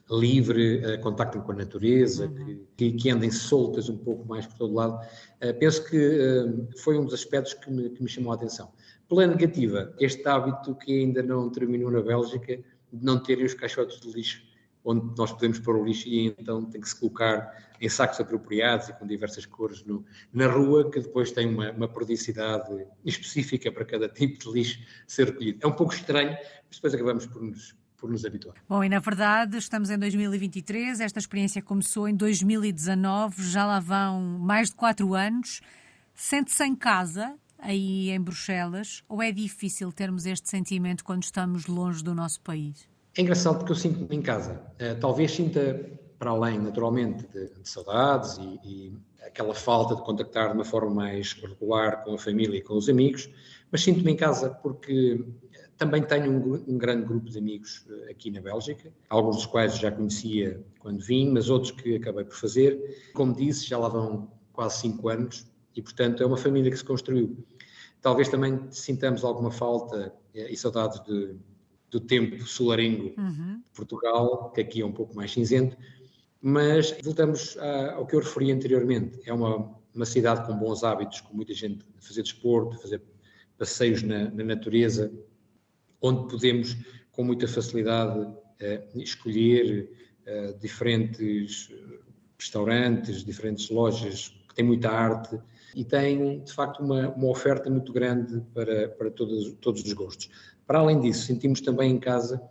livre, 0.10 0.78
uh, 0.86 1.02
contactem 1.02 1.42
com 1.42 1.52
a 1.52 1.56
natureza, 1.56 2.28
uhum. 2.28 2.66
que, 2.76 2.92
que, 2.92 3.10
andem 3.10 3.32
soltas 3.32 3.90
um 3.90 3.98
pouco 3.98 4.28
mais 4.28 4.46
por 4.46 4.58
todo 4.58 4.74
lado. 4.74 4.96
Uh, 5.42 5.58
penso 5.60 5.84
que 5.86 5.98
uh, 5.98 6.70
foi 6.80 6.98
um 6.98 7.06
dos 7.06 7.14
aspectos 7.14 7.54
que 7.54 7.72
me, 7.72 7.90
que 7.90 8.04
me, 8.04 8.10
chamou 8.10 8.32
a 8.32 8.36
atenção. 8.36 8.72
Pela 9.08 9.26
negativa, 9.28 9.94
este 10.00 10.28
hábito 10.28 10.76
que 10.76 11.00
ainda 11.00 11.24
não 11.24 11.50
terminou 11.50 11.90
na 11.90 12.02
Bélgica, 12.02 12.58
de 12.58 13.06
não 13.06 13.22
terem 13.22 13.46
os 13.46 13.54
caixotes 13.54 14.00
de 14.00 14.12
lixo 14.12 14.54
onde 14.84 15.16
nós 15.18 15.32
podemos 15.32 15.60
pôr 15.60 15.76
o 15.76 15.86
lixo 15.86 16.08
e 16.08 16.28
então 16.28 16.66
tem 16.66 16.82
que 16.82 16.90
se 16.90 17.00
colocar 17.00 17.74
em 17.80 17.90
sacos 17.90 18.20
apropriados 18.20 18.90
e 18.90 18.94
com 18.94 19.08
diversas 19.08 19.46
cores 19.46 19.84
no, 19.84 20.06
na 20.32 20.48
rua, 20.48 20.90
que 20.90 21.00
depois 21.00 21.32
tem 21.32 21.48
uma, 21.48 21.72
uma 21.72 21.88
periodicidade 21.88 22.86
específica 23.06 23.72
para 23.72 23.86
cada 23.86 24.08
tipo 24.10 24.40
de 24.40 24.52
lixo 24.52 24.80
ser 25.08 25.28
recolhido. 25.28 25.60
É 25.64 25.68
um 25.68 25.72
pouco 25.72 25.94
estranho, 25.94 26.32
mas 26.68 26.76
depois 26.76 26.94
acabamos 26.94 27.26
por 27.26 27.42
nos, 27.42 27.76
por 28.04 28.12
nos 28.12 28.26
habituar. 28.26 28.58
Bom, 28.68 28.84
e 28.84 28.90
na 28.90 29.00
verdade 29.00 29.58
estamos 29.58 29.90
em 29.90 29.98
2023, 29.98 31.00
esta 31.00 31.20
experiência 31.20 31.62
começou 31.62 32.06
em 32.06 32.14
2019, 32.14 33.50
já 33.50 33.66
lá 33.66 33.80
vão 33.80 34.20
mais 34.40 34.72
de 34.72 34.76
quatro 34.76 35.14
anos. 35.14 35.62
Sente-se 36.14 36.66
em 36.66 36.76
casa, 36.76 37.34
aí 37.58 38.10
em 38.10 38.20
Bruxelas, 38.20 39.06
ou 39.08 39.24
é 39.24 39.32
difícil 39.32 39.90
termos 39.94 40.26
este 40.26 40.50
sentimento 40.50 41.02
quando 41.02 41.24
estamos 41.24 41.66
longe 41.66 42.04
do 42.04 42.14
nosso 42.14 42.42
país? 42.42 42.86
É 43.18 43.22
engraçado 43.22 43.60
porque 43.60 43.72
eu 43.72 43.76
sinto-me 43.78 44.18
em 44.18 44.22
casa. 44.22 44.62
Uh, 44.74 45.00
talvez 45.00 45.32
sinta, 45.32 45.90
para 46.24 46.32
além, 46.32 46.58
naturalmente, 46.58 47.28
de, 47.28 47.50
de 47.50 47.70
saudades 47.70 48.38
e, 48.38 48.60
e, 48.64 48.94
aquela 49.28 49.54
falta 49.54 49.94
de 49.94 50.02
contactar 50.04 50.48
de 50.48 50.54
uma 50.54 50.64
forma 50.64 50.90
mais 50.90 51.34
regular 51.34 52.02
com 52.02 52.14
a 52.14 52.18
família 52.18 52.58
e 52.58 52.62
com 52.62 52.76
os 52.76 52.88
amigos, 52.88 53.30
mas 53.70 53.84
sinto-me 53.84 54.14
em 54.14 54.16
casa 54.16 54.50
porque 54.50 55.22
também 55.78 56.02
tenho 56.02 56.32
um, 56.32 56.64
um, 56.66 56.78
grande 56.78 57.06
grupo 57.06 57.30
de 57.30 57.38
amigos 57.38 57.86
uh, 57.90 58.10
aqui 58.10 58.32
na 58.32 58.40
Bélgica, 58.40 58.90
alguns 59.10 59.36
dos 59.36 59.46
quais 59.46 59.78
já 59.78 59.92
conhecia 59.92 60.64
quando 60.80 61.04
vim, 61.04 61.30
mas 61.30 61.50
outros 61.50 61.72
que 61.72 61.98
acabei 61.98 62.24
por 62.24 62.36
fazer. 62.36 63.12
Como 63.14 63.36
disse, 63.36 63.68
já 63.68 63.78
lá 63.78 63.90
vão 63.90 64.32
quase 64.54 64.80
cinco 64.80 65.10
anos 65.10 65.46
e, 65.76 65.82
portanto, 65.82 66.24
é 66.24 66.26
uma 66.26 66.38
família 66.38 66.72
que 66.72 66.78
se 66.78 66.86
construiu. 66.86 67.36
Talvez 68.02 68.30
também 68.30 68.62
sintamos 68.72 69.26
alguma 69.26 69.52
falta 69.52 70.14
uh, 70.34 70.38
e 70.38 70.56
saudades 70.56 71.02
de, 71.04 71.36
do 71.92 72.00
tempo 72.00 72.42
solarengo 72.44 73.14
uhum. 73.18 73.62
de 73.64 73.72
Portugal, 73.74 74.52
que 74.52 74.62
aqui 74.62 74.82
é 74.82 74.86
um 74.86 74.94
pouco 74.94 75.16
mais 75.16 75.32
cinzento, 75.32 75.78
mas 76.46 76.94
voltamos 77.02 77.58
ao 77.96 78.06
que 78.06 78.18
eu 78.18 78.20
referi 78.20 78.52
anteriormente. 78.52 79.18
É 79.26 79.34
uma, 79.34 79.74
uma 79.96 80.06
cidade 80.06 80.46
com 80.46 80.58
bons 80.58 80.84
hábitos, 80.84 81.22
com 81.22 81.34
muita 81.34 81.54
gente 81.54 81.86
a 81.98 82.02
fazer 82.02 82.22
desporto, 82.22 82.76
a 82.76 82.80
fazer 82.80 83.02
passeios 83.58 84.04
na, 84.04 84.30
na 84.30 84.44
natureza, 84.44 85.10
onde 86.02 86.30
podemos, 86.30 86.76
com 87.14 87.24
muita 87.24 87.48
facilidade, 87.48 88.30
eh, 88.60 88.86
escolher 88.96 89.90
eh, 90.26 90.54
diferentes 90.60 91.72
restaurantes, 92.38 93.24
diferentes 93.24 93.70
lojas 93.70 94.36
que 94.50 94.56
têm 94.56 94.66
muita 94.66 94.90
arte 94.90 95.40
e 95.74 95.86
têm, 95.86 96.44
de 96.44 96.52
facto, 96.52 96.84
uma, 96.84 97.08
uma 97.12 97.30
oferta 97.30 97.70
muito 97.70 97.94
grande 97.94 98.42
para, 98.54 98.90
para 98.90 99.10
todos, 99.12 99.54
todos 99.62 99.82
os 99.82 99.94
gostos. 99.94 100.30
Para 100.68 100.80
além 100.80 101.00
disso, 101.00 101.26
sentimos 101.26 101.62
também 101.62 101.92
em 101.92 102.00
casa 102.00 102.42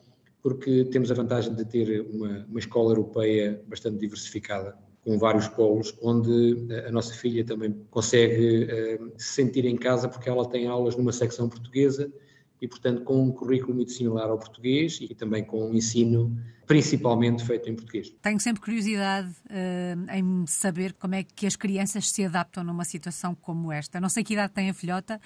porque 0.43 0.85
temos 0.87 1.11
a 1.11 1.15
vantagem 1.15 1.55
de 1.55 1.65
ter 1.65 2.01
uma, 2.13 2.45
uma 2.49 2.59
escola 2.59 2.91
europeia 2.91 3.63
bastante 3.69 3.99
diversificada, 3.99 4.77
com 5.05 5.19
vários 5.19 5.49
polos, 5.49 5.97
onde 6.03 6.67
a 6.87 6.91
nossa 6.91 7.15
filha 7.15 7.45
também 7.45 7.73
consegue 7.91 8.65
uh, 8.65 9.13
se 9.17 9.35
sentir 9.35 9.65
em 9.65 9.77
casa 9.77 10.09
porque 10.09 10.29
ela 10.29 10.49
tem 10.49 10.67
aulas 10.67 10.97
numa 10.97 11.13
secção 11.13 11.49
portuguesa 11.49 12.13
e, 12.61 12.69
portanto, 12.69 13.03
com 13.03 13.25
um 13.25 13.33
currículo 13.33 13.75
muito 13.75 13.91
similar 13.91 14.31
ao 14.31 14.39
português 14.39 14.99
e 15.01 15.15
também 15.15 15.45
com 15.45 15.69
um 15.69 15.75
ensino 15.75 16.37
principalmente 16.67 17.45
feito 17.45 17.69
em 17.69 17.75
português. 17.75 18.15
Tenho 18.23 18.39
sempre 18.39 18.63
curiosidade 18.63 19.29
uh, 19.29 20.11
em 20.13 20.47
saber 20.47 20.93
como 20.95 21.15
é 21.15 21.25
que 21.25 21.47
as 21.47 21.57
crianças 21.57 22.09
se 22.09 22.25
adaptam 22.25 22.63
numa 22.63 22.85
situação 22.85 23.35
como 23.35 23.73
esta. 23.73 24.01
Não 24.01 24.09
sei 24.09 24.23
que 24.23 24.35
idade 24.35 24.53
tem 24.53 24.71
a 24.71 24.75
filhota, 24.75 25.21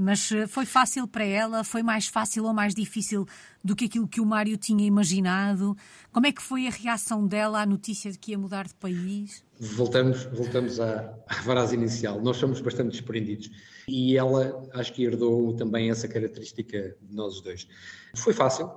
mas 0.00 0.32
eh, 0.32 0.46
foi 0.46 0.64
fácil 0.64 1.06
para 1.06 1.24
ela? 1.24 1.62
Foi 1.62 1.82
mais 1.82 2.08
fácil 2.08 2.44
ou 2.44 2.54
mais 2.54 2.74
difícil 2.74 3.26
do 3.62 3.76
que 3.76 3.84
aquilo 3.84 4.08
que 4.08 4.20
o 4.20 4.24
Mário 4.24 4.56
tinha 4.56 4.86
imaginado? 4.86 5.76
Como 6.10 6.26
é 6.26 6.32
que 6.32 6.40
foi 6.40 6.66
a 6.66 6.70
reação 6.70 7.26
dela 7.26 7.60
à 7.60 7.66
notícia 7.66 8.10
de 8.10 8.18
que 8.18 8.30
ia 8.30 8.38
mudar 8.38 8.66
de 8.66 8.74
país? 8.74 9.44
Voltamos, 9.60 10.24
voltamos 10.32 10.80
à, 10.80 11.14
à 11.28 11.34
frase 11.34 11.74
inicial. 11.74 12.18
Nós 12.22 12.38
somos 12.38 12.62
bastante 12.62 12.92
desprendidos 12.92 13.50
e 13.86 14.16
ela 14.16 14.66
acho 14.72 14.90
que 14.94 15.04
herdou 15.04 15.52
também 15.52 15.90
essa 15.90 16.08
característica 16.08 16.96
de 17.02 17.14
nós 17.14 17.42
dois. 17.42 17.68
Foi 18.16 18.32
fácil, 18.32 18.70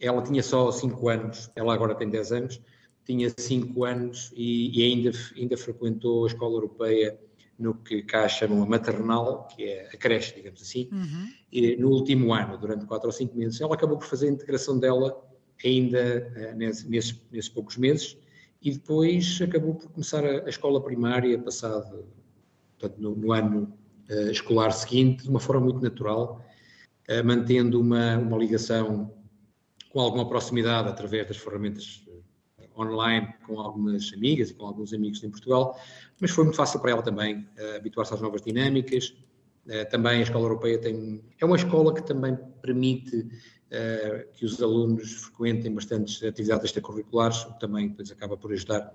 ela 0.00 0.22
tinha 0.22 0.42
só 0.42 0.72
5 0.72 1.08
anos, 1.08 1.50
ela 1.54 1.74
agora 1.74 1.94
tem 1.94 2.08
10 2.08 2.32
anos, 2.32 2.60
tinha 3.04 3.30
5 3.36 3.84
anos 3.84 4.32
e, 4.34 4.80
e, 4.80 4.82
ainda, 4.84 5.12
ainda 5.36 5.56
frequentou 5.56 6.24
a 6.24 6.28
escola 6.28 6.54
europeia 6.54 7.18
no 7.58 7.74
que 7.74 8.02
cá 8.02 8.28
chamam 8.28 8.62
a 8.62 8.66
maternal, 8.66 9.46
que 9.48 9.64
é 9.64 9.90
a 9.92 9.96
creche, 9.96 10.34
digamos 10.34 10.60
assim, 10.62 10.88
uhum. 10.92 11.28
e, 11.52 11.76
no 11.76 11.90
último 11.90 12.32
ano, 12.32 12.58
durante 12.58 12.86
4 12.86 13.06
ou 13.06 13.12
5 13.12 13.36
meses. 13.36 13.60
Ela 13.60 13.74
acabou 13.74 13.98
por 13.98 14.06
fazer 14.06 14.28
a 14.28 14.30
integração 14.30 14.78
dela 14.78 15.22
ainda 15.64 16.32
uh, 16.34 16.56
nesses, 16.56 17.20
nesses, 17.30 17.48
poucos 17.48 17.76
meses 17.76 18.16
e 18.60 18.72
depois 18.72 19.40
acabou 19.40 19.74
por 19.74 19.90
começar 19.90 20.24
a, 20.24 20.44
a 20.44 20.48
escola 20.48 20.82
primária, 20.82 21.38
passado 21.38 22.04
portanto, 22.78 23.00
no, 23.00 23.14
no 23.14 23.32
ano 23.32 23.72
uh, 24.10 24.30
escolar 24.30 24.72
seguinte, 24.72 25.22
de 25.22 25.28
uma 25.28 25.40
forma 25.40 25.62
muito 25.62 25.80
natural, 25.80 26.44
uh, 27.08 27.24
mantendo 27.24 27.80
uma, 27.80 28.18
uma 28.18 28.38
ligação 28.38 29.12
com 29.90 30.00
alguma 30.00 30.28
proximidade 30.28 30.88
através 30.88 31.28
das 31.28 31.36
ferramentas 31.36 32.04
online 32.76 33.34
com 33.46 33.60
algumas 33.60 34.12
amigas 34.12 34.50
e 34.50 34.54
com 34.54 34.66
alguns 34.66 34.92
amigos 34.92 35.22
em 35.22 35.30
Portugal, 35.30 35.78
mas 36.20 36.30
foi 36.30 36.44
muito 36.44 36.56
fácil 36.56 36.80
para 36.80 36.92
ela 36.92 37.02
também 37.02 37.46
uh, 37.58 37.76
habituar-se 37.76 38.14
às 38.14 38.20
novas 38.20 38.42
dinâmicas. 38.42 39.14
Uh, 39.66 39.88
também 39.90 40.18
a 40.18 40.22
escola 40.22 40.44
europeia 40.44 40.78
tem, 40.78 41.22
é 41.40 41.44
uma 41.44 41.56
escola 41.56 41.94
que 41.94 42.02
também 42.02 42.36
permite 42.60 43.16
uh, 43.18 44.32
que 44.32 44.44
os 44.44 44.62
alunos 44.62 45.12
frequentem 45.12 45.72
bastantes 45.74 46.22
atividades 46.22 46.66
extracurriculares, 46.66 47.44
o 47.44 47.54
que 47.54 47.60
também 47.60 47.88
depois 47.88 48.10
acaba 48.10 48.36
por 48.36 48.52
ajudar 48.52 48.94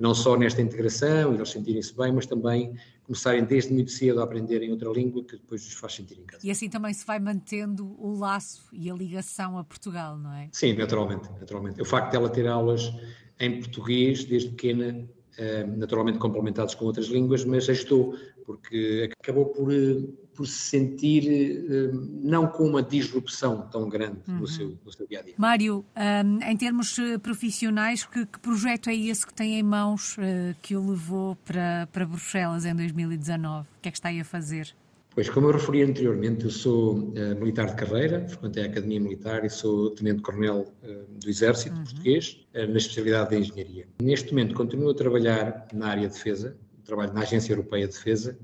não 0.00 0.14
só 0.14 0.34
nesta 0.34 0.62
integração 0.62 1.32
e 1.32 1.36
eles 1.36 1.50
sentirem-se 1.50 1.94
bem, 1.94 2.10
mas 2.10 2.24
também 2.24 2.74
começarem 3.04 3.44
desde 3.44 3.72
muito 3.72 3.90
cedo 3.90 4.20
a 4.20 4.24
aprenderem 4.24 4.70
outra 4.70 4.88
língua 4.88 5.22
que 5.22 5.36
depois 5.36 5.66
os 5.66 5.74
faz 5.74 5.94
sentir 5.94 6.18
em 6.18 6.24
casa. 6.24 6.44
E 6.44 6.50
assim 6.50 6.70
também 6.70 6.94
se 6.94 7.04
vai 7.04 7.20
mantendo 7.20 7.94
o 8.00 8.18
laço 8.18 8.66
e 8.72 8.90
a 8.90 8.94
ligação 8.94 9.58
a 9.58 9.64
Portugal, 9.64 10.16
não 10.16 10.32
é? 10.32 10.48
Sim, 10.52 10.72
naturalmente, 10.72 11.28
naturalmente. 11.38 11.82
O 11.82 11.84
facto 11.84 12.12
dela 12.12 12.30
ter 12.30 12.46
aulas 12.46 12.90
em 13.38 13.60
português 13.60 14.24
desde 14.24 14.48
pequena, 14.48 15.06
eh, 15.36 15.64
naturalmente 15.64 16.18
complementados 16.18 16.74
com 16.74 16.86
outras 16.86 17.06
línguas, 17.08 17.44
mas 17.44 17.68
ajudou, 17.68 18.16
porque 18.46 19.10
acabou 19.20 19.46
por 19.46 19.70
eh, 19.70 20.02
por 20.40 20.46
se 20.46 20.70
sentir 20.70 21.28
eh, 21.28 21.90
não 22.22 22.46
com 22.46 22.64
uma 22.64 22.82
disrupção 22.82 23.68
tão 23.70 23.90
grande 23.90 24.20
uhum. 24.26 24.38
no, 24.38 24.46
seu, 24.46 24.78
no 24.82 24.90
seu 24.90 25.06
dia 25.06 25.18
a 25.18 25.22
dia. 25.22 25.34
Mário, 25.36 25.84
um, 25.94 26.42
em 26.42 26.56
termos 26.56 26.98
eh, 26.98 27.18
profissionais, 27.18 28.06
que, 28.06 28.24
que, 28.24 28.38
projeto 28.38 28.88
é 28.88 28.96
esse 28.96 29.26
que 29.26 29.34
tem 29.34 29.58
em 29.58 29.62
mãos 29.62 30.16
que 30.62 30.74
o 30.74 30.90
levou 30.90 31.36
para, 31.44 31.86
para 31.92 32.06
Bruxelas 32.06 32.64
em 32.64 32.74
2019? 32.74 33.64
O 33.64 33.66
que 33.82 33.88
é 33.90 33.92
que 33.92 33.98
está 33.98 34.08
aí 34.08 34.18
a 34.18 34.24
fazer? 34.24 34.74
Pois, 35.10 35.28
como 35.28 35.48
eu 35.48 35.52
referi 35.52 35.82
anteriormente, 35.82 36.44
eu 36.44 36.50
sou 36.50 36.94
uh, 36.94 37.12
militar 37.38 37.66
de 37.66 37.74
carreira, 37.74 38.26
frequentei 38.26 38.62
a 38.62 38.66
Academia 38.66 38.98
Militar 38.98 39.44
e 39.44 39.50
sou 39.50 39.90
Tenente-Coronel 39.90 40.72
uh, 40.82 41.18
do 41.18 41.28
Exército 41.28 41.76
uhum. 41.76 41.84
Português, 41.84 42.46
uh, 42.54 42.66
na 42.66 42.78
especialidade 42.78 43.30
de 43.30 43.36
Engenharia. 43.36 43.86
Neste 44.00 44.30
momento 44.30 44.54
continuo 44.54 44.88
a 44.88 44.94
trabalhar 44.94 45.66
na 45.74 45.88
área 45.88 46.08
de 46.08 46.14
defesa, 46.14 46.56
trabalho 46.90 47.12
na 47.12 47.20
Agência 47.20 47.52
Europeia 47.52 47.86
de 47.86 47.94
Defesa 47.94 48.38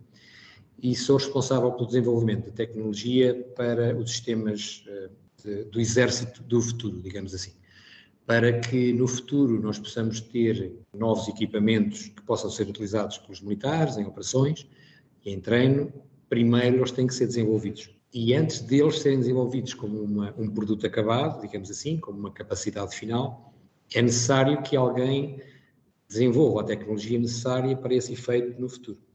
e 0.86 0.94
sou 0.94 1.16
responsável 1.16 1.72
pelo 1.72 1.88
desenvolvimento 1.88 2.44
de 2.44 2.52
tecnologia 2.52 3.34
para 3.56 3.96
os 3.96 4.08
sistemas 4.12 4.84
eh, 4.86 5.10
de, 5.42 5.64
do 5.64 5.80
exército 5.80 6.44
do 6.44 6.62
futuro, 6.62 7.02
digamos 7.02 7.34
assim. 7.34 7.50
Para 8.24 8.60
que 8.60 8.92
no 8.92 9.08
futuro 9.08 9.60
nós 9.60 9.80
possamos 9.80 10.20
ter 10.20 10.72
novos 10.94 11.26
equipamentos 11.26 12.06
que 12.10 12.22
possam 12.22 12.48
ser 12.48 12.68
utilizados 12.68 13.18
pelos 13.18 13.40
militares 13.40 13.96
em 13.96 14.04
operações 14.04 14.64
e 15.24 15.32
em 15.32 15.40
treino, 15.40 15.92
primeiro 16.28 16.76
eles 16.76 16.92
têm 16.92 17.08
que 17.08 17.14
ser 17.14 17.26
desenvolvidos. 17.26 17.90
E 18.14 18.32
antes 18.32 18.60
deles 18.60 19.00
serem 19.00 19.18
desenvolvidos 19.18 19.74
como 19.74 20.00
uma, 20.00 20.32
um 20.38 20.48
produto 20.48 20.86
acabado, 20.86 21.40
digamos 21.40 21.68
assim, 21.68 21.98
como 21.98 22.16
uma 22.16 22.30
capacidade 22.30 22.94
final, 22.94 23.52
é 23.92 24.00
necessário 24.00 24.62
que 24.62 24.76
alguém 24.76 25.42
desenvolva 26.08 26.60
a 26.60 26.64
tecnologia 26.64 27.18
necessária 27.18 27.76
para 27.76 27.92
esse 27.92 28.12
efeito 28.12 28.60
no 28.60 28.68
futuro. 28.68 29.05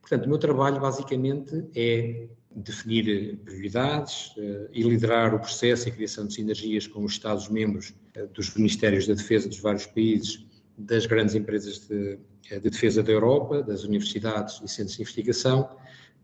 Portanto, 0.00 0.26
o 0.26 0.28
meu 0.28 0.38
trabalho 0.38 0.80
basicamente 0.80 1.68
é 1.74 2.28
definir 2.54 3.36
prioridades 3.44 4.34
uh, 4.36 4.68
e 4.72 4.82
liderar 4.82 5.34
o 5.34 5.38
processo 5.38 5.88
e 5.88 5.92
criação 5.92 6.26
de 6.26 6.34
sinergias 6.34 6.86
com 6.86 7.04
os 7.04 7.12
Estados-membros 7.12 7.94
uh, 8.16 8.26
dos 8.28 8.54
Ministérios 8.54 9.06
da 9.06 9.14
Defesa 9.14 9.48
dos 9.48 9.60
vários 9.60 9.86
países, 9.86 10.44
das 10.76 11.06
grandes 11.06 11.34
empresas 11.34 11.86
de, 11.86 12.18
de, 12.48 12.60
defesa 12.60 13.02
da 13.02 13.12
Europa, 13.12 13.62
das 13.62 13.84
universidades 13.84 14.60
e 14.64 14.68
centros 14.68 14.96
de 14.96 15.02
investigação, 15.02 15.68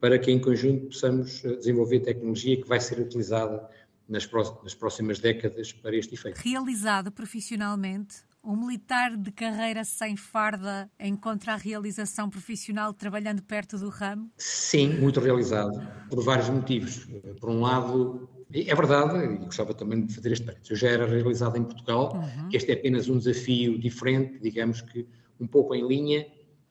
para 0.00 0.18
que 0.18 0.30
em 0.30 0.40
conjunto 0.40 0.86
possamos 0.86 1.42
desenvolver 1.42 2.00
tecnologia 2.00 2.60
que 2.60 2.66
vai 2.68 2.80
ser 2.80 2.98
utilizada 2.98 3.68
nas, 4.08 4.28
nas 4.62 4.74
próximas 4.74 5.18
décadas 5.18 5.72
para 5.72 5.94
este 5.96 6.14
efeito. 6.14 6.38
Realizado 6.38 7.10
profissionalmente 7.12 8.16
um 8.46 8.56
militar 8.56 9.16
de 9.16 9.32
carreira 9.32 9.84
sem 9.84 10.16
farda 10.16 10.88
encontra 11.00 11.54
a 11.54 11.56
realização 11.56 12.30
profissional 12.30 12.94
trabalhando 12.94 13.42
perto 13.42 13.76
do 13.76 13.88
ramo? 13.88 14.30
Sim, 14.38 15.00
muito 15.00 15.18
realizado, 15.18 15.72
por 16.08 16.22
vários 16.22 16.48
motivos. 16.48 17.08
Por 17.40 17.50
um 17.50 17.60
lado, 17.60 18.28
é 18.54 18.74
verdade, 18.74 19.34
e 19.34 19.38
gostava 19.38 19.74
também 19.74 20.06
de 20.06 20.14
fazer 20.14 20.32
este 20.32 20.44
parênteses, 20.44 20.70
eu 20.70 20.76
já 20.76 20.88
era 20.88 21.06
realizado 21.06 21.56
em 21.56 21.64
Portugal, 21.64 22.14
uhum. 22.14 22.48
este 22.52 22.70
é 22.70 22.74
apenas 22.74 23.08
um 23.08 23.18
desafio 23.18 23.76
diferente, 23.80 24.38
digamos 24.40 24.80
que 24.80 25.08
um 25.40 25.46
pouco 25.46 25.74
em 25.74 25.86
linha 25.86 26.26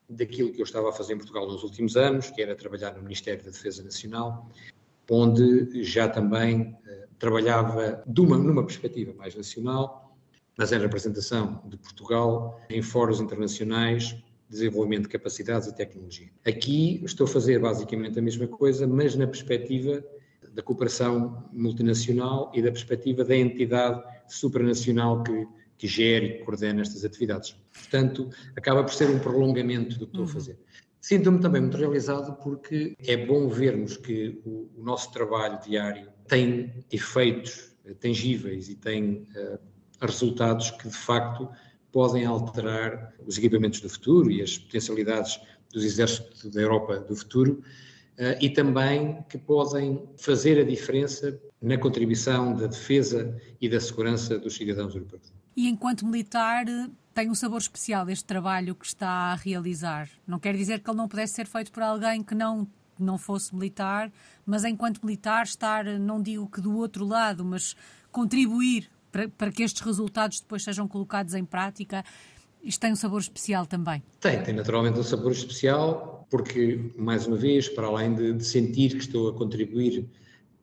daquilo 0.10 0.54
que 0.54 0.62
eu 0.62 0.64
estava 0.64 0.90
a 0.90 0.94
fazer 0.94 1.14
em 1.14 1.18
Portugal 1.18 1.46
nos 1.46 1.62
últimos 1.62 1.98
anos, 1.98 2.30
que 2.30 2.42
era 2.42 2.56
trabalhar 2.56 2.94
no 2.94 3.04
Ministério 3.04 3.44
da 3.44 3.52
Defesa 3.52 3.84
Nacional, 3.84 4.50
onde 5.12 5.84
já 5.84 6.08
também 6.08 6.62
uh, 6.62 7.08
trabalhava 7.20 8.02
uma, 8.18 8.38
numa 8.38 8.64
perspectiva 8.64 9.14
mais 9.14 9.36
nacional, 9.36 10.05
mas 10.58 10.72
em 10.72 10.80
representação 10.80 11.62
de 11.66 11.78
Portugal 11.78 12.60
em 12.70 12.82
fóruns 12.82 13.20
internacionais 13.20 14.04
de 14.04 14.24
desenvolvimento 14.50 15.04
de 15.04 15.10
capacidades 15.10 15.68
e 15.68 15.76
tecnologia. 15.76 16.30
Aqui 16.46 17.02
estou 17.04 17.26
a 17.26 17.28
fazer 17.28 17.60
basicamente 17.60 18.18
a 18.20 18.22
mesma 18.22 18.48
coisa, 18.48 18.88
mas 18.88 19.16
na 19.16 19.28
perspectiva 19.28 20.04
da 20.54 20.62
cooperação 20.62 21.44
multinacional 21.52 22.52
e 22.54 22.62
da 22.62 22.72
perspectiva 22.72 23.26
da 23.26 23.36
entidade 23.36 24.02
supranacional 24.28 25.22
que, 25.24 25.48
que 25.78 25.88
gere 25.88 26.26
e 26.28 26.40
coordena 26.46 26.82
estas 26.82 27.04
atividades. 27.04 27.56
Portanto, 27.74 28.30
acaba 28.56 28.84
por 28.84 28.94
ser 28.94 29.10
um 29.10 29.20
prolongamento 29.20 30.00
do 30.00 30.06
que 30.06 30.12
estou 30.12 30.24
a 30.24 30.28
uhum. 30.28 30.34
fazer. 30.34 30.58
Sinto-me 31.02 31.40
também 31.40 31.62
muito 31.62 31.78
realizado 31.78 32.36
porque 32.42 32.96
é 33.06 33.18
bom 33.18 33.48
vermos 33.50 33.98
que 33.98 34.42
o, 34.46 34.72
o 34.76 34.84
nosso 34.84 35.12
trabalho 35.12 35.60
diário 35.62 36.10
tem 36.28 36.74
efeitos 36.92 37.76
tangíveis 38.00 38.70
e 38.70 38.76
tem 38.76 39.28
uh, 39.36 39.60
resultados 40.02 40.72
que 40.72 40.88
de 40.88 40.96
facto 40.96 41.50
podem 41.92 42.26
alterar 42.26 43.14
os 43.26 43.38
equipamentos 43.38 43.80
do 43.80 43.90
futuro 43.90 44.30
e 44.30 44.42
as 44.42 44.58
potencialidades 44.58 45.40
dos 45.72 45.84
exércitos 45.84 46.46
da 46.52 46.62
Europa 46.62 47.00
do 47.00 47.16
futuro 47.16 47.64
uh, 48.20 48.38
e 48.42 48.50
também 48.50 49.24
que 49.30 49.38
podem 49.38 50.04
fazer 50.18 50.60
a 50.60 50.64
diferença 50.64 51.40
na 51.62 51.78
contribuição 51.78 52.56
da 52.56 52.68
defesa 52.68 53.36
e 53.62 53.70
da 53.70 53.80
segurança 53.80 54.38
dos 54.38 54.56
cidadãos 54.56 54.94
europeus. 54.94 55.34
E 55.56 55.70
enquanto 55.70 56.06
militar, 56.06 56.66
tem 57.14 57.30
um 57.30 57.36
sabor 57.36 57.60
especial 57.60 58.10
este 58.10 58.26
trabalho 58.26 58.76
que 58.76 58.86
está 58.86 59.08
a 59.08 59.36
realizar. 59.36 60.10
Não 60.28 60.38
quer 60.38 60.56
dizer 60.56 60.82
que 60.82 60.90
ele 60.90 60.98
não 60.98 61.08
pudesse 61.08 61.34
ser 61.34 61.48
feito 61.48 61.72
por 61.72 61.82
alguém 61.82 62.22
que 62.22 62.36
não 62.36 62.68
não 62.98 63.18
fosse 63.18 63.54
militar, 63.54 64.12
mas 64.46 64.64
enquanto 64.64 65.06
militar 65.06 65.44
estar, 65.44 65.84
não 66.00 66.22
digo 66.22 66.50
que 66.50 66.62
do 66.62 66.78
outro 66.78 67.06
lado, 67.06 67.44
mas 67.44 67.76
contribuir 68.10 68.90
para, 69.16 69.30
para 69.30 69.52
que 69.52 69.64
estes 69.64 69.82
resultados 69.82 70.42
depois 70.42 70.62
sejam 70.62 70.90
colocados 70.90 71.34
em 71.34 71.46
prática? 71.46 72.04
Isto 72.62 72.82
tem 72.82 72.92
um 72.92 72.98
sabor 72.98 73.22
especial 73.22 73.66
também? 73.66 74.04
Tem, 74.20 74.44
tem 74.44 74.54
naturalmente 74.54 75.00
um 75.00 75.04
sabor 75.04 75.32
especial, 75.32 76.28
porque, 76.30 76.92
mais 76.98 77.26
uma 77.26 77.38
vez, 77.38 77.70
para 77.70 77.88
além 77.88 78.14
de, 78.14 78.34
de 78.34 78.44
sentir 78.44 78.92
que 78.92 78.98
estou 78.98 79.30
a 79.30 79.34
contribuir 79.34 80.06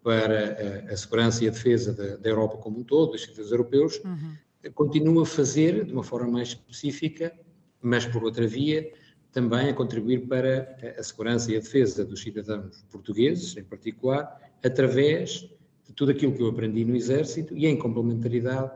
para 0.02 0.84
a, 0.90 0.92
a 0.92 0.96
segurança 0.96 1.42
e 1.42 1.48
a 1.48 1.50
defesa 1.50 1.94
da, 1.94 2.16
da, 2.16 2.28
Europa 2.28 2.58
como 2.58 2.80
um 2.80 2.84
todo, 2.84 3.12
dos 3.12 3.22
cidadãos 3.22 3.52
europeus, 3.52 4.00
uhum. 4.04 4.72
continuo 4.74 5.22
a 5.22 5.26
fazer 5.26 5.86
de 5.86 5.92
uma 5.92 6.02
forma 6.02 6.30
mais 6.30 6.48
específica, 6.48 7.32
mas 7.80 8.04
por 8.04 8.22
outra 8.22 8.46
via, 8.46 8.92
também 9.30 9.70
a 9.70 9.74
contribuir 9.74 10.26
para 10.26 10.76
a 10.98 11.02
segurança 11.02 11.50
e 11.50 11.56
a 11.56 11.60
defesa 11.60 12.04
dos 12.04 12.20
cidadãos 12.20 12.84
portugueses, 12.90 13.56
em 13.56 13.64
particular, 13.64 14.52
através 14.62 15.48
de 15.92 15.96
tudo 15.96 16.10
aquilo 16.10 16.32
que 16.32 16.42
eu 16.42 16.48
aprendi 16.48 16.84
no 16.84 16.96
Exército 16.96 17.54
e 17.54 17.66
em 17.66 17.76
complementaridade 17.76 18.70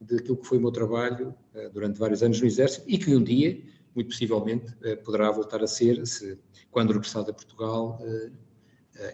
daquilo 0.00 0.36
que 0.36 0.46
foi 0.46 0.58
o 0.58 0.60
meu 0.60 0.70
trabalho 0.70 1.34
uh, 1.54 1.70
durante 1.72 1.98
vários 1.98 2.22
anos 2.22 2.40
no 2.40 2.46
Exército 2.46 2.84
e 2.86 2.98
que 2.98 3.16
um 3.16 3.22
dia, 3.22 3.58
muito 3.94 4.10
possivelmente, 4.10 4.66
uh, 4.74 4.96
poderá 5.02 5.30
voltar 5.30 5.62
a 5.62 5.66
ser, 5.66 6.06
se, 6.06 6.38
quando 6.70 6.92
regressado 6.92 7.30
a 7.30 7.34
Portugal 7.34 7.98
uh, 8.02 8.48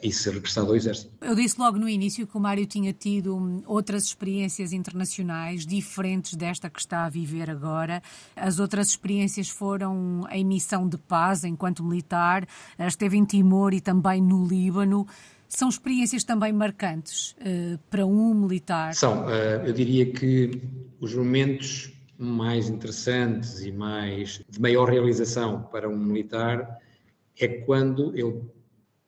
e 0.03 0.13
ser 0.13 0.35
regressado 0.35 0.69
ao 0.69 0.77
Exército. 0.77 1.13
Eu 1.21 1.35
disse 1.35 1.59
logo 1.59 1.79
no 1.79 1.89
início 1.89 2.27
que 2.27 2.37
o 2.37 2.41
Mário 2.41 2.67
tinha 2.67 2.93
tido 2.93 3.37
hum, 3.37 3.63
outras 3.67 4.05
experiências 4.05 4.73
internacionais 4.73 5.67
diferentes 5.67 6.35
desta 6.35 6.69
que 6.69 6.81
está 6.81 7.05
a 7.05 7.09
viver 7.09 7.51
agora. 7.51 8.03
As 8.35 8.59
outras 8.59 8.89
experiências 8.89 9.49
foram 9.49 10.23
em 10.31 10.45
missão 10.45 10.89
de 10.89 10.97
paz 10.97 11.45
enquanto 11.45 11.85
militar, 11.85 12.49
esteve 12.79 13.17
em 13.17 13.25
Timor 13.25 13.75
e 13.75 13.81
também 13.81 14.23
no 14.23 14.47
Líbano. 14.47 15.07
São 15.49 15.69
experiências 15.69 16.25
também 16.25 16.53
marcantes 16.53 17.33
uh, 17.33 17.79
para 17.91 18.05
um 18.07 18.35
militar? 18.35 18.95
São. 18.95 19.27
Uh, 19.27 19.67
eu 19.67 19.73
diria 19.73 20.07
que 20.07 20.63
os 21.01 21.15
momentos 21.15 21.93
mais 22.19 22.69
interessantes 22.69 23.65
e 23.65 23.73
mais 23.73 24.41
de 24.49 24.61
maior 24.61 24.89
realização 24.89 25.63
para 25.63 25.89
um 25.89 25.97
militar 25.97 26.79
é 27.39 27.49
quando 27.49 28.17
ele, 28.17 28.43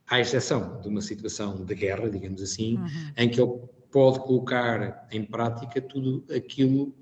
à 0.09 0.21
exceção 0.21 0.81
de 0.81 0.88
uma 0.88 1.00
situação 1.00 1.64
de 1.64 1.75
guerra, 1.75 2.09
digamos 2.09 2.43
assim, 2.43 2.76
uhum. 2.76 3.12
em 3.16 3.28
que 3.28 3.40
ele 3.40 3.61
pode 3.90 4.19
colocar 4.21 5.07
em 5.11 5.25
prática 5.25 5.81
tudo 5.81 6.25
aquilo 6.35 6.95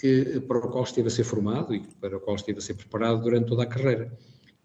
que, 0.00 0.40
para 0.40 0.58
o 0.58 0.70
qual 0.70 0.84
esteve 0.84 1.08
a 1.08 1.10
ser 1.10 1.24
formado 1.24 1.74
e 1.74 1.80
para 1.80 2.16
o 2.16 2.20
qual 2.20 2.36
esteve 2.36 2.58
a 2.58 2.62
ser 2.62 2.74
preparado 2.74 3.20
durante 3.22 3.48
toda 3.48 3.64
a 3.64 3.66
carreira. 3.66 4.16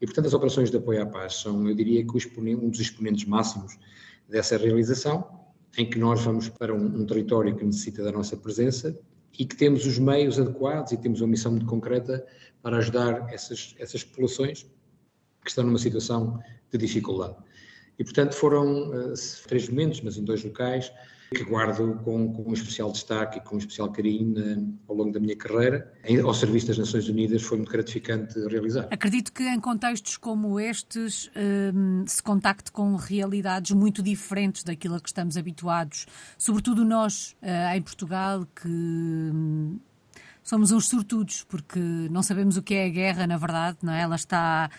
E, 0.01 0.05
portanto, 0.05 0.25
as 0.25 0.33
operações 0.33 0.69
de 0.69 0.77
apoio 0.77 1.01
à 1.01 1.05
paz 1.05 1.35
são, 1.35 1.67
eu 1.67 1.75
diria 1.75 2.05
que 2.05 2.11
um 2.55 2.69
dos 2.69 2.79
exponentes 2.79 3.25
máximos 3.25 3.77
dessa 4.27 4.57
realização, 4.57 5.45
em 5.77 5.89
que 5.89 5.99
nós 5.99 6.21
vamos 6.21 6.49
para 6.49 6.73
um, 6.73 7.01
um, 7.01 7.05
território 7.05 7.55
que 7.55 7.63
necessita 7.63 8.03
da 8.03 8.11
nossa 8.11 8.35
presença 8.37 8.97
e 9.37 9.45
que 9.45 9.55
temos 9.55 9.85
os 9.85 9.99
meios 9.99 10.39
adequados 10.39 10.91
e 10.91 10.97
temos 10.97 11.21
uma 11.21 11.27
missão 11.27 11.51
muito 11.51 11.65
concreta 11.65 12.25
para 12.61 12.77
ajudar 12.77 13.33
essas, 13.33 13.75
essas 13.77 14.03
populações 14.03 14.65
que 15.43 15.49
estão 15.49 15.63
numa 15.63 15.77
situação 15.77 16.39
de 16.71 16.77
dificuldade. 16.77 17.35
E, 17.99 18.03
portanto, 18.03 18.33
foram 18.33 18.89
uh, 18.89 19.13
três 19.47 19.69
momentos, 19.69 20.01
mas 20.01 20.17
em 20.17 20.23
dois 20.23 20.43
locais, 20.43 20.91
que 21.34 21.44
guardo 21.44 21.96
com, 22.03 22.32
com 22.32 22.50
um 22.50 22.53
especial 22.53 22.91
destaque 22.91 23.38
e 23.39 23.41
com 23.41 23.55
um 23.55 23.58
especial 23.58 23.91
carinho 23.91 24.34
na, 24.34 24.63
ao 24.88 24.96
longo 24.96 25.12
da 25.12 25.20
minha 25.20 25.36
carreira. 25.36 25.91
Em, 26.03 26.20
ao 26.20 26.34
serviço 26.34 26.67
das 26.67 26.77
Nações 26.77 27.08
Unidas 27.08 27.41
foi 27.41 27.58
muito 27.58 27.72
gratificante 27.72 28.39
realizar. 28.48 28.88
Acredito 28.91 29.34
que 29.34 29.44
em 29.44 29.60
contextos 29.60 30.17
como 30.17 30.60
estes 30.60 31.29
um, 31.74 32.05
se 32.08 32.22
contacte 32.22 32.72
com 32.72 32.96
realidades 32.96 33.72
muito 33.72 34.01
diferentes 34.03 34.63
daquilo 34.63 34.96
a 34.96 35.00
que 35.00 35.10
estamos 35.10 35.38
habituados, 35.38 36.05
sobretudo 36.38 36.86
nós 36.86 37.36
uh, 37.41 37.75
em 37.75 37.82
Portugal, 37.82 38.46
que. 38.55 38.67
Um, 38.67 39.79
somos 40.44 40.72
uns 40.72 40.88
sortudos, 40.88 41.44
porque 41.44 41.79
não 41.79 42.22
sabemos 42.22 42.55
o 42.55 42.62
que 42.62 42.75
é 42.75 42.86
a 42.86 42.89
guerra, 42.89 43.25
na 43.25 43.36
verdade, 43.36 43.79
não 43.82 43.91
é? 43.91 44.01
Ela 44.01 44.15
está 44.15 44.70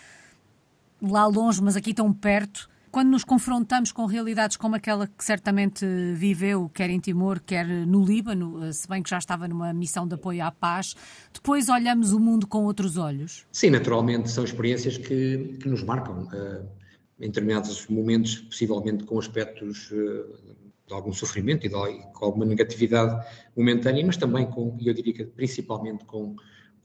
lá 1.02 1.26
longe, 1.26 1.60
mas 1.60 1.74
aqui 1.74 1.92
tão 1.92 2.12
perto 2.12 2.70
quando 2.90 3.10
nos 3.10 3.24
confrontamos 3.24 3.92
com 3.92 4.06
realidades 4.06 4.56
como 4.56 4.74
aquela 4.74 5.06
que 5.06 5.24
certamente 5.24 5.86
viveu, 6.14 6.68
quer 6.68 6.90
em 6.90 6.98
Timor, 6.98 7.40
quer 7.40 7.66
no 7.66 8.04
Líbano, 8.04 8.64
eh, 8.64 8.72
se 8.72 8.88
bem 8.88 9.02
que 9.02 9.10
já 9.10 9.18
estava 9.18 9.46
numa 9.46 9.72
missão 9.72 10.06
de 10.06 10.14
apoio 10.14 10.44
à 10.44 10.50
paz, 10.50 10.94
depois 11.32 11.68
olhamos 11.68 12.12
o 12.12 12.20
mundo 12.20 12.46
com 12.46 12.64
outros 12.64 12.96
olhos? 12.96 13.46
Sim, 13.52 13.70
naturalmente, 13.70 14.30
são 14.30 14.44
experiências 14.44 14.96
que, 14.96 15.58
que 15.60 15.68
nos 15.68 15.82
marcam. 15.82 16.24
Uh, 16.24 16.86
em 17.18 17.28
determinados 17.28 17.86
momentos, 17.86 18.36
possivelmente 18.36 19.04
com 19.04 19.18
aspectos 19.18 19.90
uh, 19.90 20.56
de 20.86 20.94
algum 20.94 21.12
sofrimento 21.12 21.66
e, 21.66 21.68
de, 21.68 21.74
com 22.12 22.24
alguma 22.24 22.44
negatividade 22.44 23.26
momentânea, 23.56 24.04
mas 24.04 24.16
também 24.16 24.46
com, 24.46 24.76
eu 24.84 24.94
diria 24.94 25.12
que 25.12 25.24
principalmente 25.24 26.04
com, 26.04 26.36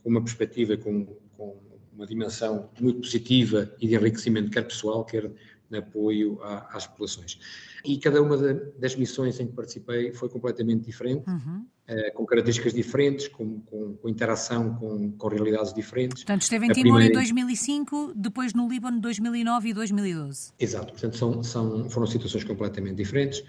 com 0.01 0.09
uma 0.09 0.21
perspectiva, 0.21 0.77
com, 0.77 1.05
com 1.37 1.59
uma 1.93 2.07
dimensão 2.07 2.69
muito 2.79 3.01
positiva 3.01 3.71
e 3.79 3.87
de 3.87 3.95
enriquecimento, 3.95 4.49
quer 4.49 4.63
pessoal, 4.63 5.05
quer 5.05 5.31
de 5.71 5.77
apoio 5.77 6.39
às 6.43 6.85
populações. 6.85 7.39
E 7.83 7.97
cada 7.97 8.21
uma 8.21 8.37
das 8.77 8.95
missões 8.95 9.39
em 9.39 9.47
que 9.47 9.53
participei 9.53 10.13
foi 10.13 10.29
completamente 10.29 10.85
diferente, 10.85 11.27
uhum. 11.27 11.65
uh, 11.89 12.13
com 12.13 12.25
características 12.25 12.73
diferentes, 12.73 13.27
com, 13.27 13.61
com, 13.61 13.95
com 13.95 14.09
interação 14.09 14.75
com, 14.75 15.11
com, 15.13 15.27
realidades 15.27 15.73
diferentes. 15.73 16.23
Portanto, 16.23 16.41
esteve 16.43 16.65
em 16.65 16.69
Timor 16.69 16.99
primeira... 16.99 17.13
em 17.13 17.17
2005, 17.17 18.13
depois 18.15 18.53
no 18.53 18.67
Líbano 18.67 18.99
2009 18.99 19.69
e 19.69 19.73
2012. 19.73 20.53
Exato, 20.59 20.91
portanto 20.91 21.17
são, 21.17 21.41
são, 21.43 21.89
foram 21.89 22.05
situações 22.05 22.43
completamente 22.43 22.95
diferentes. 22.95 23.43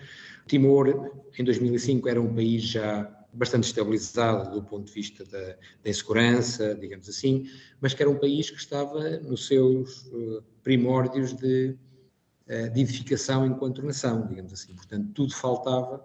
Timor, 0.47 1.13
em 1.39 1.45
2005, 1.45 2.09
era 2.09 2.21
um 2.21 2.35
país 2.35 2.63
já 2.63 3.23
bastante 3.33 3.65
estabilizado 3.65 4.51
do 4.51 4.63
ponto 4.63 4.87
de 4.87 4.93
vista 4.93 5.25
da, 5.25 5.57
da 5.83 5.91
insegurança, 5.91 6.75
digamos 6.75 7.09
assim, 7.09 7.49
mas 7.81 7.95
que 7.95 8.03
era 8.03 8.11
um 8.11 8.19
país 8.19 8.51
que 8.51 8.59
estava 8.59 9.19
nos 9.21 9.47
seus 9.47 10.07
uh, 10.09 10.43
primórdios 10.63 11.33
de 11.33 11.71
eh, 11.71 11.75
de 12.47 12.81
edificação 12.81 13.47
enquanto 13.47 13.83
nação, 13.83 14.27
digamos 14.27 14.53
assim. 14.53 14.75
Portanto, 14.75 15.09
tudo 15.15 15.35
faltava 15.35 16.03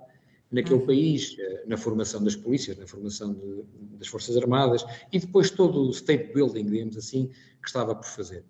naquele 0.52 0.80
uhum. 0.80 0.86
país, 0.86 1.36
eh, 1.38 1.64
na 1.68 1.78
formação 1.78 2.24
das 2.24 2.36
polícias, 2.36 2.78
na 2.78 2.88
formação 2.88 3.34
de, 3.34 3.64
das 3.98 4.08
Forças 4.08 4.38
Armadas 4.38 4.86
e 5.12 5.20
depois 5.20 5.52
todo 5.52 5.88
o 5.88 5.92
state 5.92 6.34
building, 6.34 6.66
digamos 6.66 6.98
assim, 6.98 7.28
que 7.62 7.68
estava 7.68 7.94
por 7.94 8.06
fazer. 8.06 8.44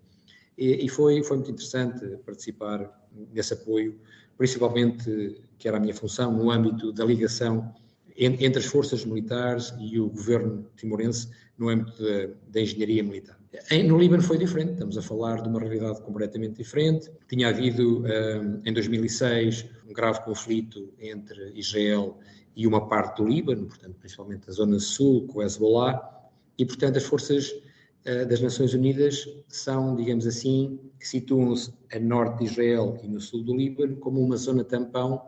E, 0.56 0.84
e 0.84 0.88
foi, 0.88 1.22
foi 1.22 1.36
muito 1.38 1.50
interessante 1.50 2.04
participar 2.24 3.08
nesse 3.32 3.54
apoio, 3.54 3.98
principalmente, 4.36 5.42
que 5.58 5.66
era 5.66 5.76
a 5.76 5.80
minha 5.80 5.94
função, 5.94 6.32
no 6.32 6.50
âmbito 6.50 6.92
da 6.92 7.04
ligação 7.04 7.74
entre 8.16 8.58
as 8.58 8.66
forças 8.66 9.04
militares 9.04 9.72
e 9.78 10.00
o 10.00 10.08
governo 10.08 10.66
timorense 10.76 11.28
no 11.58 11.68
âmbito 11.68 12.02
da, 12.48 12.60
engenharia 12.60 13.02
militar. 13.02 13.38
No 13.84 13.98
Líbano 13.98 14.22
foi 14.22 14.38
diferente, 14.38 14.72
estamos 14.72 14.96
a 14.96 15.02
falar 15.02 15.42
de 15.42 15.48
uma 15.48 15.58
realidade 15.58 16.00
completamente 16.02 16.56
diferente. 16.58 17.10
Tinha 17.28 17.48
havido, 17.48 18.04
hum, 18.04 18.62
em 18.64 18.72
2006, 18.72 19.66
um 19.88 19.92
grave 19.92 20.22
conflito 20.22 20.92
entre 21.00 21.52
Israel 21.58 22.18
e 22.54 22.66
uma 22.66 22.88
parte 22.88 23.22
do 23.22 23.28
Líbano, 23.28 23.66
portanto, 23.66 23.96
principalmente 23.98 24.48
a 24.48 24.52
zona 24.52 24.78
sul, 24.78 25.26
com 25.26 25.38
o 25.38 25.42
Hezbollah, 25.42 26.18
e, 26.58 26.64
portanto, 26.66 26.96
as 26.96 27.04
forças 27.04 27.50
uh, 27.50 28.26
das 28.28 28.40
Nações 28.40 28.74
Unidas 28.74 29.28
são, 29.48 29.94
digamos 29.94 30.26
assim, 30.26 30.78
que 30.98 31.06
situam-se 31.06 31.72
a 31.92 31.98
norte 31.98 32.38
de 32.38 32.44
Israel 32.50 32.98
e 33.02 33.08
no 33.08 33.20
sul 33.20 33.44
do 33.44 33.56
Líbano 33.56 33.96
como 33.96 34.20
uma 34.20 34.36
zona 34.36 34.64
tampão 34.64 35.24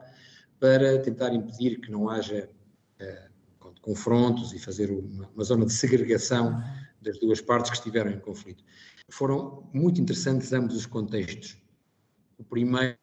para 0.59 0.99
tentar 0.99 1.33
impedir 1.33 1.81
que 1.81 1.91
não 1.91 2.09
haja 2.09 2.51
uh, 3.01 3.30
confrontos 3.81 4.53
e 4.53 4.59
fazer 4.59 4.91
uma, 4.91 5.29
uma 5.35 5.45
zona 5.45 5.65
de 5.65 5.73
segregação 5.73 6.63
das 7.01 7.19
duas 7.19 7.41
partes 7.41 7.71
que 7.71 7.77
estiveram 7.77 8.11
em 8.11 8.19
conflito. 8.19 8.63
Foram 9.09 9.69
muito 9.73 10.01
interessantes 10.01 10.53
ambos 10.53 10.77
os 10.77 10.87
contextos. 10.87 11.57
O 12.39 12.45
primeiro, 12.45 12.97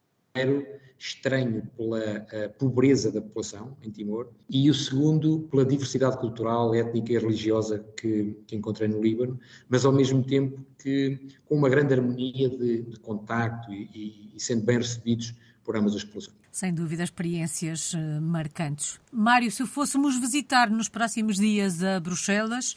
estranho 1.00 1.68
pela 1.76 2.28
pobreza 2.58 3.12
da 3.12 3.22
população 3.22 3.78
em 3.84 3.92
Timor, 3.92 4.30
e 4.50 4.70
o 4.70 4.74
segundo, 4.74 5.48
pela 5.52 5.66
diversidade 5.66 6.18
cultural, 6.18 6.74
étnica 6.74 7.14
e 7.14 7.18
religiosa 7.18 7.86
que, 7.96 8.36
que 8.48 8.56
encontrei 8.56 8.88
no 8.88 9.02
Líbano, 9.02 9.40
mas 9.70 9.86
ao 9.86 9.92
mesmo 9.92 10.24
tempo 10.24 10.60
que 10.80 11.20
com 11.46 11.56
uma 11.56 11.70
grande 11.70 11.94
harmonia 11.94 12.50
de, 12.50 12.84
de 12.84 13.00
contacto 13.00 13.72
e, 13.72 14.32
e 14.36 14.40
sendo 14.40 14.64
bem 14.64 14.78
recebidos 14.78 15.36
por 15.68 15.76
ambas 15.76 15.94
as 15.98 16.04
populações. 16.06 16.38
Sem 16.50 16.74
dúvida, 16.74 17.04
experiências 17.04 17.94
uh, 17.94 18.22
marcantes. 18.22 19.02
Mário, 19.12 19.52
se 19.52 19.66
fôssemos 19.66 20.18
visitar 20.18 20.70
nos 20.70 20.88
próximos 20.88 21.36
dias 21.36 21.84
a 21.84 22.00
Bruxelas, 22.00 22.74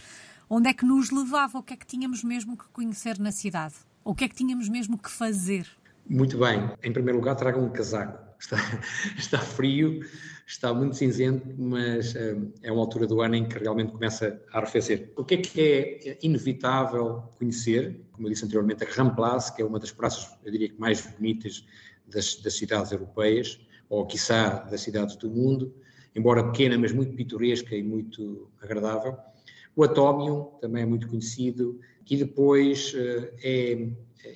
onde 0.50 0.68
é 0.68 0.74
que 0.74 0.84
nos 0.84 1.12
levava, 1.12 1.56
o 1.58 1.62
que 1.62 1.74
é 1.74 1.76
que 1.76 1.86
tínhamos 1.86 2.24
mesmo 2.24 2.56
que 2.56 2.64
conhecer 2.72 3.16
na 3.20 3.30
cidade, 3.30 3.76
o 4.02 4.12
que 4.12 4.24
é 4.24 4.28
que 4.28 4.34
tínhamos 4.34 4.68
mesmo 4.68 4.98
que 4.98 5.08
fazer. 5.08 5.68
Muito 6.04 6.36
bem, 6.36 6.68
em 6.82 6.92
primeiro 6.92 7.20
lugar 7.20 7.36
tragam 7.36 7.64
um 7.64 7.70
casaco, 7.70 8.18
está, 8.40 8.56
está 9.16 9.38
frio, 9.38 10.04
está 10.44 10.74
muito 10.74 10.96
cinzento, 10.96 11.46
mas 11.56 12.12
uh, 12.16 12.52
é 12.64 12.72
uma 12.72 12.80
altura 12.80 13.06
do 13.06 13.22
ano 13.22 13.36
em 13.36 13.48
que 13.48 13.56
realmente 13.56 13.92
começa 13.92 14.42
a 14.52 14.58
arrefecer. 14.58 15.12
O 15.16 15.24
que 15.24 15.34
é 15.34 15.36
que 15.36 15.60
é 15.60 16.18
inevitável 16.22 17.22
conhecer? 17.38 18.00
Como 18.10 18.26
eu 18.26 18.32
disse 18.32 18.44
anteriormente, 18.44 18.82
a 18.82 18.86
Grand 18.86 19.10
Place, 19.10 19.54
que 19.54 19.62
é 19.62 19.64
uma 19.64 19.78
das 19.78 19.92
praças, 19.92 20.28
eu 20.44 20.50
diria 20.50 20.68
que 20.68 20.80
mais 20.80 21.06
bonitas 21.06 21.64
das, 22.10 22.36
das 22.36 22.54
cidades 22.54 22.92
europeias, 22.92 23.60
ou 23.88 24.06
quiçá 24.06 24.60
das 24.70 24.80
cidades 24.80 25.16
do 25.16 25.28
mundo, 25.28 25.74
embora 26.14 26.44
pequena, 26.44 26.78
mas 26.78 26.92
muito 26.92 27.14
pitoresca 27.14 27.74
e 27.74 27.82
muito 27.82 28.48
agradável. 28.60 29.16
O 29.74 29.82
Atomium 29.82 30.44
também 30.60 30.82
é 30.82 30.86
muito 30.86 31.08
conhecido 31.08 31.80
e 32.08 32.16
depois 32.16 32.92
uh, 32.94 33.32
é 33.42 33.88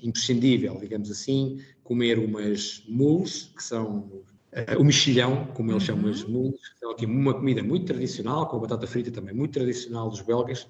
imprescindível, 0.02 0.78
digamos 0.80 1.10
assim, 1.10 1.60
comer 1.82 2.18
umas 2.18 2.84
mules, 2.88 3.52
que 3.56 3.62
são 3.62 3.98
uh, 3.98 4.80
o 4.80 4.84
mexilhão, 4.84 5.46
como 5.54 5.70
eles 5.70 5.82
chamam 5.82 6.10
as 6.10 6.22
uhum. 6.22 6.30
mules, 6.30 6.60
aqui 6.90 7.06
uma 7.06 7.34
comida 7.34 7.62
muito 7.62 7.86
tradicional, 7.86 8.48
com 8.48 8.58
batata 8.58 8.86
frita 8.86 9.10
também 9.10 9.34
muito 9.34 9.52
tradicional 9.52 10.08
dos 10.08 10.20
belgas, 10.20 10.66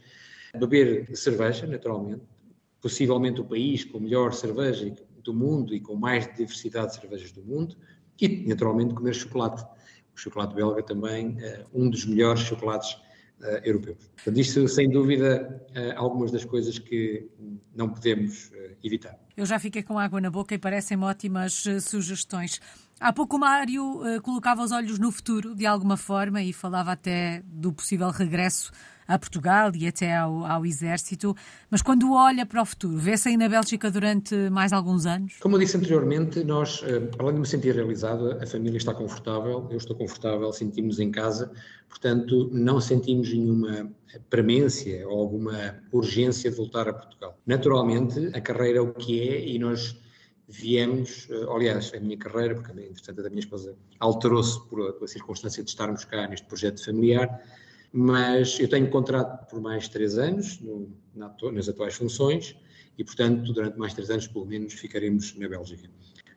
beber 0.58 1.14
cerveja, 1.16 1.66
naturalmente, 1.66 2.22
possivelmente 2.80 3.40
o 3.40 3.44
país 3.44 3.84
com 3.84 3.98
melhor 3.98 4.32
cerveja 4.32 4.94
do 5.24 5.34
mundo 5.34 5.74
e 5.74 5.80
com 5.80 5.96
mais 5.96 6.32
diversidade 6.34 6.92
de 6.92 7.00
cervejas 7.00 7.32
do 7.32 7.42
mundo, 7.42 7.76
e 8.20 8.46
naturalmente 8.46 8.94
comer 8.94 9.14
chocolate. 9.14 9.64
O 10.14 10.18
chocolate 10.18 10.54
belga 10.54 10.82
também, 10.82 11.30
uh, 11.30 11.66
um 11.74 11.90
dos 11.90 12.06
melhores 12.06 12.42
chocolates 12.42 12.96
uh, 13.40 13.60
europeus. 13.64 13.98
Portanto, 14.14 14.38
isto, 14.38 14.68
sem 14.68 14.88
dúvida, 14.88 15.64
uh, 15.70 15.98
algumas 15.98 16.30
das 16.30 16.44
coisas 16.44 16.78
que 16.78 17.28
não 17.74 17.88
podemos 17.88 18.50
uh, 18.50 18.76
evitar. 18.82 19.18
Eu 19.36 19.46
já 19.46 19.58
fiquei 19.58 19.82
com 19.82 19.98
água 19.98 20.20
na 20.20 20.30
boca 20.30 20.54
e 20.54 20.58
parecem-me 20.58 21.04
ótimas 21.04 21.64
sugestões. 21.82 22.60
Há 23.00 23.12
pouco 23.12 23.36
o 23.36 23.40
Mário 23.40 24.00
colocava 24.22 24.62
os 24.62 24.70
olhos 24.70 24.98
no 24.98 25.10
futuro, 25.10 25.54
de 25.54 25.66
alguma 25.66 25.96
forma, 25.96 26.40
e 26.40 26.52
falava 26.52 26.92
até 26.92 27.42
do 27.44 27.72
possível 27.72 28.08
regresso 28.10 28.70
a 29.06 29.18
Portugal 29.18 29.70
e 29.74 29.86
até 29.86 30.16
ao, 30.16 30.44
ao 30.44 30.66
Exército, 30.66 31.34
mas 31.70 31.82
quando 31.82 32.12
olha 32.12 32.46
para 32.46 32.62
o 32.62 32.64
futuro, 32.64 32.96
vê-se 32.96 33.28
aí 33.28 33.36
na 33.36 33.48
Bélgica 33.48 33.90
durante 33.90 34.34
mais 34.50 34.72
alguns 34.72 35.06
anos? 35.06 35.34
Como 35.40 35.56
eu 35.56 35.60
disse 35.60 35.76
anteriormente, 35.76 36.42
nós, 36.44 36.82
eh, 36.84 37.08
além 37.18 37.34
de 37.34 37.40
me 37.40 37.46
sentir 37.46 37.74
realizado, 37.74 38.32
a 38.42 38.46
família 38.46 38.78
está 38.78 38.94
confortável, 38.94 39.66
eu 39.70 39.76
estou 39.76 39.96
confortável, 39.96 40.52
sentimos 40.52 40.98
em 40.98 41.10
casa, 41.10 41.50
portanto, 41.88 42.50
não 42.52 42.80
sentimos 42.80 43.32
nenhuma 43.32 43.90
premência 44.30 45.06
ou 45.08 45.20
alguma 45.20 45.76
urgência 45.92 46.50
de 46.50 46.56
voltar 46.56 46.88
a 46.88 46.92
Portugal. 46.92 47.38
Naturalmente, 47.46 48.30
a 48.34 48.40
carreira 48.40 48.78
é 48.78 48.82
o 48.82 48.92
que 48.92 49.28
é 49.28 49.46
e 49.46 49.58
nós 49.58 49.96
viemos, 50.48 51.28
eh, 51.30 51.46
aliás, 51.48 51.92
a 51.94 52.00
minha 52.00 52.16
carreira, 52.16 52.54
porque 52.54 52.72
entretanto 52.72 53.20
a 53.20 53.22
da 53.22 53.30
minha 53.30 53.40
esposa 53.40 53.76
alterou-se 53.98 54.60
por, 54.68 54.92
pela 54.94 55.08
circunstância 55.08 55.62
de 55.62 55.70
estarmos 55.70 56.04
cá 56.04 56.28
neste 56.28 56.46
projeto 56.46 56.84
familiar, 56.84 57.40
mas 57.96 58.58
eu 58.58 58.68
tenho 58.68 58.90
contrato 58.90 59.48
por 59.48 59.60
mais 59.60 59.86
três 59.86 60.18
anos 60.18 60.58
no, 60.60 60.92
nas 61.14 61.68
atuais 61.68 61.94
funções 61.94 62.56
e, 62.98 63.04
portanto, 63.04 63.52
durante 63.52 63.78
mais 63.78 63.94
três 63.94 64.10
anos, 64.10 64.26
pelo 64.26 64.44
menos, 64.44 64.72
ficaremos 64.72 65.32
na 65.38 65.48
Bélgica. 65.48 65.88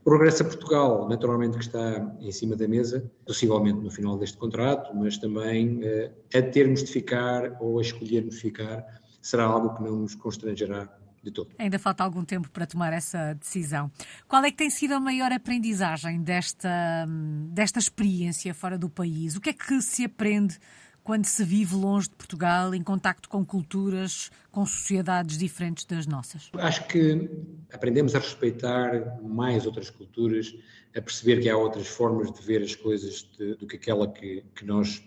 O 0.05 0.11
regresso 0.11 0.43
a 0.43 0.45
Portugal, 0.45 1.09
naturalmente, 1.09 1.57
que 1.57 1.63
está 1.63 2.15
em 2.19 2.31
cima 2.31 2.55
da 2.55 2.67
mesa, 2.67 3.11
possivelmente 3.25 3.79
no 3.79 3.89
final 3.89 4.19
deste 4.19 4.37
contrato, 4.37 4.95
mas 4.95 5.17
também 5.17 5.79
eh, 5.81 6.11
a 6.35 6.43
termos 6.43 6.83
de 6.83 6.91
ficar 6.91 7.57
ou 7.59 7.79
a 7.79 7.81
escolhermos 7.81 8.39
ficar, 8.39 8.85
será 9.19 9.45
algo 9.45 9.75
que 9.75 9.81
não 9.81 9.97
nos 9.97 10.13
constrangerá 10.13 10.87
de 11.23 11.31
todo. 11.31 11.49
Ainda 11.57 11.79
falta 11.79 12.03
algum 12.03 12.23
tempo 12.23 12.51
para 12.51 12.67
tomar 12.67 12.93
essa 12.93 13.33
decisão. 13.33 13.91
Qual 14.27 14.43
é 14.43 14.51
que 14.51 14.57
tem 14.57 14.69
sido 14.69 14.93
a 14.93 14.99
maior 14.99 15.31
aprendizagem 15.31 16.21
desta, 16.21 17.05
desta 17.49 17.79
experiência 17.79 18.53
fora 18.53 18.77
do 18.77 18.89
país? 18.89 19.35
O 19.35 19.41
que 19.41 19.49
é 19.49 19.53
que 19.53 19.81
se 19.81 20.05
aprende 20.05 20.59
quando 21.07 21.23
se 21.23 21.41
vive 21.41 21.73
longe 21.73 22.09
de 22.09 22.15
Portugal, 22.15 22.75
em 22.75 22.83
contacto 22.83 23.29
com 23.29 23.45
culturas, 23.45 24.29
com 24.51 24.65
sociedades 24.65 25.37
diferentes 25.37 25.85
das 25.85 26.05
nossas? 26.05 26.49
Acho 26.55 26.85
que 26.85 27.29
aprendemos 27.71 28.13
a 28.13 28.19
respeitar 28.19 29.17
mais 29.23 29.65
outras 29.65 29.89
culturas, 29.89 30.53
a 30.93 31.01
perceber 31.01 31.39
que 31.39 31.49
há 31.49 31.55
outras 31.55 31.87
formas 31.87 32.29
de 32.29 32.41
ver 32.45 32.61
as 32.61 32.75
coisas 32.75 33.25
de, 33.37 33.55
do 33.55 33.65
que 33.65 33.77
aquela 33.77 34.05
que, 34.11 34.43
que 34.53 34.65
nós 34.65 35.01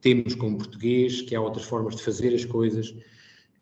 temos 0.00 0.36
como 0.36 0.58
português, 0.58 1.22
que 1.22 1.34
há 1.34 1.40
outras 1.40 1.64
formas 1.64 1.96
de 1.96 2.04
fazer 2.04 2.32
as 2.32 2.44
coisas, 2.44 2.94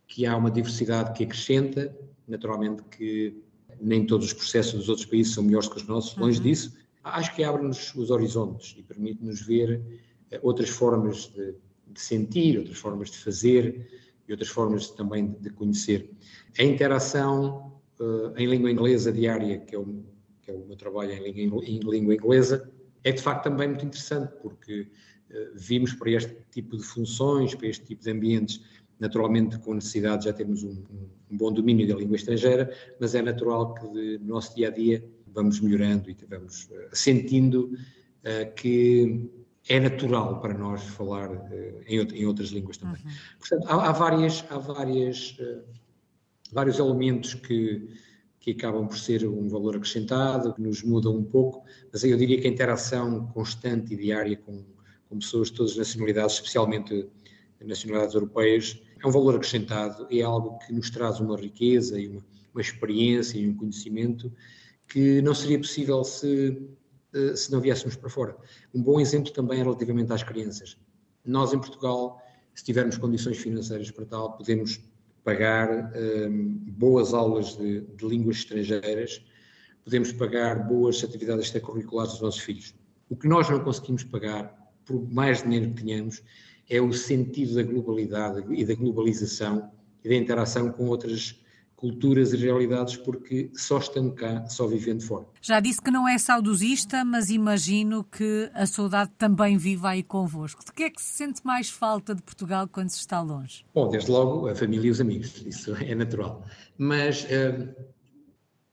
que 0.06 0.26
há 0.26 0.36
uma 0.36 0.50
diversidade 0.50 1.14
que 1.14 1.24
acrescenta, 1.24 1.96
naturalmente 2.28 2.82
que 2.90 3.42
nem 3.80 4.04
todos 4.04 4.26
os 4.26 4.32
processos 4.34 4.74
dos 4.74 4.88
outros 4.90 5.06
países 5.06 5.32
são 5.32 5.42
melhores 5.42 5.66
que 5.66 5.78
os 5.78 5.86
nossos, 5.86 6.14
longe 6.14 6.40
uhum. 6.40 6.44
disso. 6.44 6.76
Acho 7.02 7.34
que 7.34 7.42
abre-nos 7.42 7.94
os 7.94 8.10
horizontes 8.10 8.74
e 8.76 8.82
permite-nos 8.82 9.40
ver 9.40 9.80
eh, 10.30 10.38
outras 10.42 10.68
formas 10.68 11.28
de, 11.28 11.54
de 11.92 12.00
sentir, 12.00 12.58
outras 12.58 12.78
formas 12.78 13.10
de 13.10 13.18
fazer 13.18 13.88
e 14.28 14.32
outras 14.32 14.48
formas 14.48 14.90
também 14.90 15.36
de 15.40 15.50
conhecer. 15.50 16.10
A 16.58 16.62
interação 16.62 17.80
uh, 17.98 18.32
em 18.36 18.46
língua 18.46 18.70
inglesa 18.70 19.12
diária, 19.12 19.58
que 19.58 19.74
é, 19.74 19.78
o, 19.78 20.04
que 20.42 20.50
é 20.50 20.54
o 20.54 20.66
meu 20.66 20.76
trabalho 20.76 21.12
em 21.12 21.32
língua, 21.32 21.64
em 21.64 21.78
língua 21.80 22.14
inglesa, 22.14 22.70
é 23.02 23.12
de 23.12 23.20
facto 23.20 23.44
também 23.44 23.68
muito 23.68 23.84
interessante, 23.84 24.32
porque 24.40 24.82
uh, 24.82 25.34
vimos 25.54 25.92
para 25.94 26.10
este 26.10 26.36
tipo 26.50 26.76
de 26.76 26.82
funções, 26.82 27.54
para 27.54 27.66
este 27.66 27.84
tipo 27.84 28.02
de 28.02 28.10
ambientes, 28.10 28.62
naturalmente 28.98 29.58
com 29.58 29.74
necessidade 29.74 30.26
já 30.26 30.32
temos 30.32 30.62
um, 30.62 30.84
um, 31.30 31.36
bom 31.36 31.52
domínio 31.52 31.88
da 31.88 31.94
língua 31.94 32.16
estrangeira, 32.16 32.72
mas 33.00 33.14
é 33.14 33.22
natural 33.22 33.74
que 33.74 34.18
no 34.18 34.26
nosso 34.26 34.54
dia 34.54 34.68
a 34.68 34.70
dia 34.70 35.04
vamos 35.26 35.60
melhorando 35.60 36.10
e 36.10 36.16
vamos 36.28 36.64
uh, 36.70 36.88
sentindo 36.92 37.70
que 38.54 39.30
é 39.70 39.78
natural 39.78 40.40
para 40.40 40.52
nós 40.52 40.82
falar 40.82 41.30
uh, 41.30 41.80
em, 41.86 42.00
em, 42.00 42.26
outras 42.26 42.48
línguas 42.48 42.76
também. 42.76 43.00
Uhum. 43.04 43.10
Portanto, 43.38 43.66
há, 43.68 43.88
há, 43.88 43.92
várias, 43.92 44.44
há 44.50 44.58
várias, 44.58 45.38
uh, 45.38 45.62
vários 46.52 46.80
elementos 46.80 47.34
que, 47.34 47.88
que 48.40 48.50
acabam 48.50 48.88
por 48.88 48.98
ser 48.98 49.24
um 49.28 49.48
valor 49.48 49.76
acrescentado, 49.76 50.52
que 50.54 50.60
nos 50.60 50.82
mudam 50.82 51.16
um 51.16 51.22
pouco, 51.22 51.64
mas 51.92 52.02
eu 52.02 52.16
diria 52.16 52.40
que 52.40 52.48
a 52.48 52.50
interação 52.50 53.28
constante 53.28 53.94
e 53.94 53.96
diária 53.96 54.36
com, 54.36 54.64
com 55.08 55.18
pessoas 55.20 55.48
de 55.48 55.54
todas 55.54 55.72
as 55.72 55.78
nacionalidades, 55.78 56.34
especialmente 56.34 57.08
nacionalidades 57.64 58.14
europeias, 58.16 58.82
é 59.00 59.06
um 59.06 59.10
valor 59.12 59.36
acrescentado, 59.36 60.08
é 60.10 60.20
algo 60.22 60.58
que 60.58 60.72
nos 60.72 60.90
traz 60.90 61.20
uma 61.20 61.36
riqueza 61.36 62.00
e 62.00 62.08
uma, 62.08 62.24
uma 62.52 62.60
experiência 62.60 63.38
e 63.38 63.48
um 63.48 63.54
conhecimento 63.54 64.32
que 64.88 65.22
não 65.22 65.32
seria 65.32 65.58
possível 65.58 66.02
se 66.02 66.60
se 67.36 67.50
não 67.50 67.60
viéssemos 67.60 67.96
para 67.96 68.08
fora. 68.08 68.36
Um 68.74 68.82
bom 68.82 69.00
exemplo 69.00 69.32
também 69.32 69.60
é 69.60 69.62
relativamente 69.62 70.12
às 70.12 70.22
crianças. 70.22 70.76
Nós, 71.24 71.52
em 71.52 71.58
Portugal, 71.58 72.20
se 72.54 72.64
tivermos 72.64 72.96
condições 72.98 73.38
financeiras 73.38 73.90
para 73.90 74.04
tal, 74.04 74.36
podemos 74.36 74.80
pagar 75.24 75.70
um, 75.70 75.90
ehm, 75.94 76.48
boas 76.68 77.12
aulas 77.12 77.56
de, 77.56 77.82
de, 77.82 78.06
línguas 78.06 78.38
estrangeiras, 78.38 79.24
podemos 79.84 80.12
pagar 80.12 80.66
boas 80.66 81.02
atividades 81.04 81.46
extracurriculares 81.46 82.12
dos 82.12 82.22
nossos 82.22 82.40
filhos. 82.40 82.74
O 83.08 83.16
que 83.16 83.28
nós 83.28 83.48
não 83.50 83.62
conseguimos 83.62 84.04
pagar, 84.04 84.54
por 84.84 85.00
mais 85.10 85.42
dinheiro 85.42 85.72
que 85.74 85.82
tenhamos, 85.82 86.22
é 86.68 86.80
o 86.80 86.92
sentido 86.92 87.54
da 87.54 87.62
globalidade 87.62 88.44
e 88.54 88.64
da 88.64 88.74
globalização 88.74 89.70
e 90.04 90.08
da 90.08 90.14
interação 90.14 90.70
com 90.70 90.86
outras 90.86 91.42
culturas 91.80 92.34
e 92.34 92.36
realidades 92.36 92.94
porque 92.94 93.50
só 93.54 93.78
estando 93.78 94.12
cá, 94.12 94.46
só 94.46 94.66
vivendo 94.66 95.02
fora. 95.02 95.26
Já 95.40 95.60
disse 95.60 95.80
que 95.80 95.90
não 95.90 96.06
é 96.06 96.18
saudosista, 96.18 97.04
mas 97.06 97.30
imagino 97.30 98.04
que 98.04 98.50
a 98.52 98.66
saudade 98.66 99.10
também 99.16 99.56
vive 99.56 99.86
aí 99.86 100.02
convosco. 100.02 100.62
De 100.62 100.72
que 100.72 100.82
é 100.84 100.90
que 100.90 101.00
se 101.00 101.14
sente 101.14 101.40
mais 101.42 101.70
falta 101.70 102.14
de 102.14 102.22
Portugal 102.22 102.68
quando 102.68 102.90
se 102.90 102.98
está 102.98 103.22
longe? 103.22 103.64
Bom, 103.74 103.88
desde 103.88 104.10
logo 104.10 104.46
a 104.46 104.54
família 104.54 104.88
e 104.88 104.90
os 104.90 105.00
amigos, 105.00 105.42
isso 105.46 105.74
é 105.76 105.94
natural. 105.94 106.44
Mas 106.76 107.24
uh, 107.24 107.74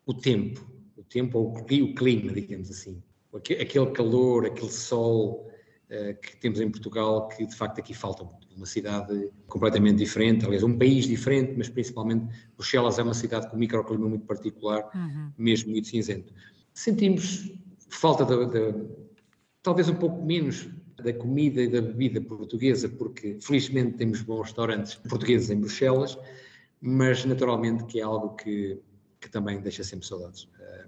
o 0.05 0.13
tempo, 0.13 0.69
o 0.97 1.03
tempo 1.03 1.39
ou 1.39 1.57
o 1.57 1.95
clima, 1.95 2.33
digamos 2.33 2.69
assim, 2.69 3.01
aquele 3.33 3.91
calor, 3.91 4.45
aquele 4.45 4.71
sol 4.71 5.49
uh, 5.89 6.21
que 6.21 6.35
temos 6.37 6.59
em 6.59 6.69
Portugal, 6.69 7.29
que 7.29 7.45
de 7.45 7.55
facto 7.55 7.79
aqui 7.79 7.93
falta 7.93 8.25
muito 8.25 8.46
uma 8.57 8.65
cidade 8.65 9.29
completamente 9.47 9.99
diferente, 9.99 10.45
aliás, 10.45 10.63
um 10.63 10.77
país 10.77 11.05
diferente, 11.05 11.53
mas 11.57 11.69
principalmente 11.69 12.27
Bruxelas 12.55 12.99
é 12.99 13.03
uma 13.03 13.13
cidade 13.13 13.49
com 13.49 13.55
um 13.55 13.59
microclima 13.59 14.09
muito 14.09 14.25
particular, 14.25 14.89
uhum. 14.93 15.31
mesmo 15.37 15.71
muito 15.71 15.87
cinzento. 15.87 16.33
Sentimos 16.73 17.51
falta 17.89 18.25
de, 18.25 18.73
talvez 19.61 19.87
um 19.87 19.95
pouco 19.95 20.25
menos 20.25 20.67
da 21.03 21.13
comida 21.13 21.61
e 21.61 21.67
da 21.67 21.81
bebida 21.81 22.19
portuguesa, 22.19 22.89
porque 22.89 23.37
felizmente 23.39 23.97
temos 23.97 24.21
bons 24.21 24.43
restaurantes 24.43 24.95
portugueses 24.95 25.49
em 25.49 25.59
Bruxelas, 25.59 26.17
mas 26.81 27.23
naturalmente 27.23 27.85
que 27.85 27.99
é 27.99 28.03
algo 28.03 28.35
que, 28.35 28.79
que 29.19 29.29
também 29.29 29.61
deixa 29.61 29.83
sempre 29.83 30.07
saudades. 30.07 30.49
Eh, 30.59 30.85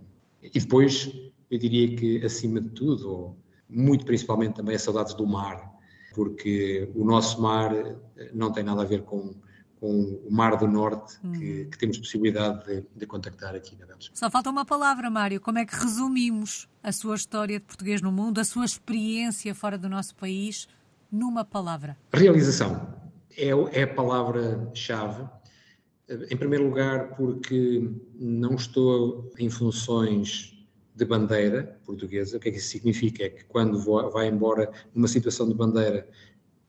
e 0.54 0.60
depois, 0.60 1.12
eu 1.50 1.60
diria 1.60 1.96
que 1.96 2.26
acima 2.26 2.60
de 2.60 2.70
tudo, 2.70 3.10
ou 3.10 3.38
muito 3.70 4.06
principalmente 4.06 4.56
também 4.56 4.76
as 4.76 4.82
saudades 4.82 5.14
do 5.14 5.28
mar, 5.28 5.79
porque 6.14 6.90
o 6.96 7.04
nosso 7.06 7.42
mar 7.42 7.74
eh, 7.74 8.32
não 8.34 8.52
tem 8.52 8.64
nada 8.64 8.82
a 8.82 8.86
ver 8.86 9.04
com, 9.04 9.34
com 9.80 10.20
o 10.26 10.32
Mar 10.32 10.58
do 10.58 10.68
Norte, 10.68 11.18
hum. 11.24 11.32
que, 11.32 11.66
que, 11.66 11.78
temos 11.78 11.98
possibilidade 11.98 12.66
de, 12.66 12.84
de, 12.96 13.06
contactar 13.06 13.56
aqui 13.56 13.78
na 13.78 13.86
Bélgica. 13.86 14.16
Só 14.16 14.30
falta 14.30 14.50
uma 14.50 14.66
palavra, 14.66 15.10
Mário. 15.10 15.40
Como 15.40 15.58
é 15.58 15.66
que 15.66 15.76
resumimos 15.76 16.68
a 16.84 16.92
sua 16.92 17.16
história 17.16 17.60
de 17.60 17.66
português 17.66 18.02
no 18.02 18.12
mundo, 18.12 18.40
a 18.40 18.44
sua 18.44 18.66
experiência 18.66 19.54
fora 19.56 19.78
do 19.78 19.88
nosso 19.88 20.16
país, 20.16 20.68
numa 21.12 21.46
palavra? 21.46 21.98
Realização. 22.14 22.94
É, 23.38 23.50
é 23.80 23.84
a 23.84 23.94
palavra-chave. 23.94 25.24
Em 26.10 26.36
primeiro 26.36 26.66
lugar, 26.66 27.16
porque 27.16 27.90
não 28.20 28.56
estou 28.56 29.32
em 29.38 29.50
funções 29.50 30.59
de 31.00 31.06
bandeira 31.06 31.80
portuguesa. 31.86 32.38
O 32.38 32.40
que 32.40 32.50
é 32.50 32.52
que 32.52 32.58
isso 32.58 32.70
significa? 32.70 33.24
É 33.24 33.30
que 33.30 33.46
quando 33.46 33.80
vai 34.12 34.28
embora 34.28 34.72
numa 34.94 35.08
situação 35.08 35.48
de 35.48 35.56
bandeira 35.56 36.08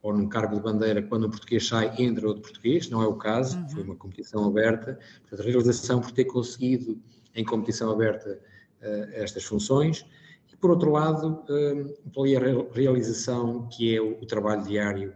ou 0.01 0.13
num 0.13 0.27
cargo 0.27 0.55
de 0.55 0.61
bandeira, 0.61 1.03
quando 1.03 1.27
um 1.27 1.29
português 1.29 1.67
sai, 1.67 1.93
entra 1.99 2.27
outro 2.27 2.41
português, 2.41 2.89
não 2.89 3.03
é 3.03 3.07
o 3.07 3.13
caso, 3.13 3.59
uhum. 3.59 3.69
foi 3.69 3.83
uma 3.83 3.95
competição 3.95 4.43
aberta. 4.45 4.97
Portanto, 5.21 5.41
a 5.41 5.43
realização 5.43 6.01
por 6.01 6.11
ter 6.11 6.25
conseguido 6.25 6.99
em 7.35 7.45
competição 7.45 7.91
aberta 7.91 8.39
uh, 8.81 9.09
estas 9.13 9.43
funções. 9.43 10.03
E, 10.51 10.55
por 10.55 10.71
outro 10.71 10.91
lado, 10.91 11.43
uh, 11.49 12.11
pela 12.11 12.65
realização 12.73 13.67
que 13.67 13.95
é 13.95 14.01
o, 14.01 14.13
o 14.13 14.25
trabalho 14.25 14.63
diário 14.63 15.13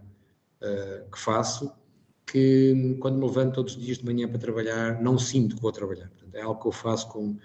uh, 0.62 1.10
que 1.10 1.20
faço, 1.20 1.72
que 2.28 2.98
quando 3.00 3.18
me 3.18 3.26
levanto 3.26 3.56
todos 3.56 3.76
os 3.76 3.82
dias 3.82 3.98
de 3.98 4.06
manhã 4.06 4.28
para 4.28 4.38
trabalhar, 4.38 5.02
não 5.02 5.18
sinto 5.18 5.56
que 5.56 5.62
vou 5.62 5.72
trabalhar. 5.72 6.10
Portanto, 6.10 6.36
é 6.36 6.42
algo 6.42 6.62
que 6.62 6.68
eu 6.68 6.72
faço 6.72 7.10
com 7.10 7.38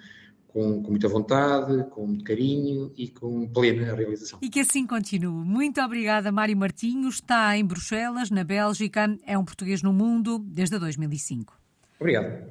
com, 0.52 0.82
com 0.82 0.90
muita 0.90 1.08
vontade, 1.08 1.84
com 1.90 2.06
muito 2.06 2.24
carinho 2.24 2.92
e 2.96 3.08
com 3.08 3.46
plena 3.48 3.94
realização. 3.94 4.38
E 4.42 4.48
que 4.48 4.60
assim 4.60 4.86
continue. 4.86 5.44
Muito 5.44 5.80
obrigada, 5.80 6.32
Mário 6.32 6.56
Martinho. 6.56 7.08
Está 7.08 7.56
em 7.56 7.64
Bruxelas, 7.64 8.30
na 8.30 8.44
Bélgica. 8.44 9.16
É 9.26 9.38
um 9.38 9.44
português 9.44 9.82
no 9.82 9.92
mundo 9.92 10.38
desde 10.38 10.78
2005. 10.78 11.58
Obrigado. 11.98 12.50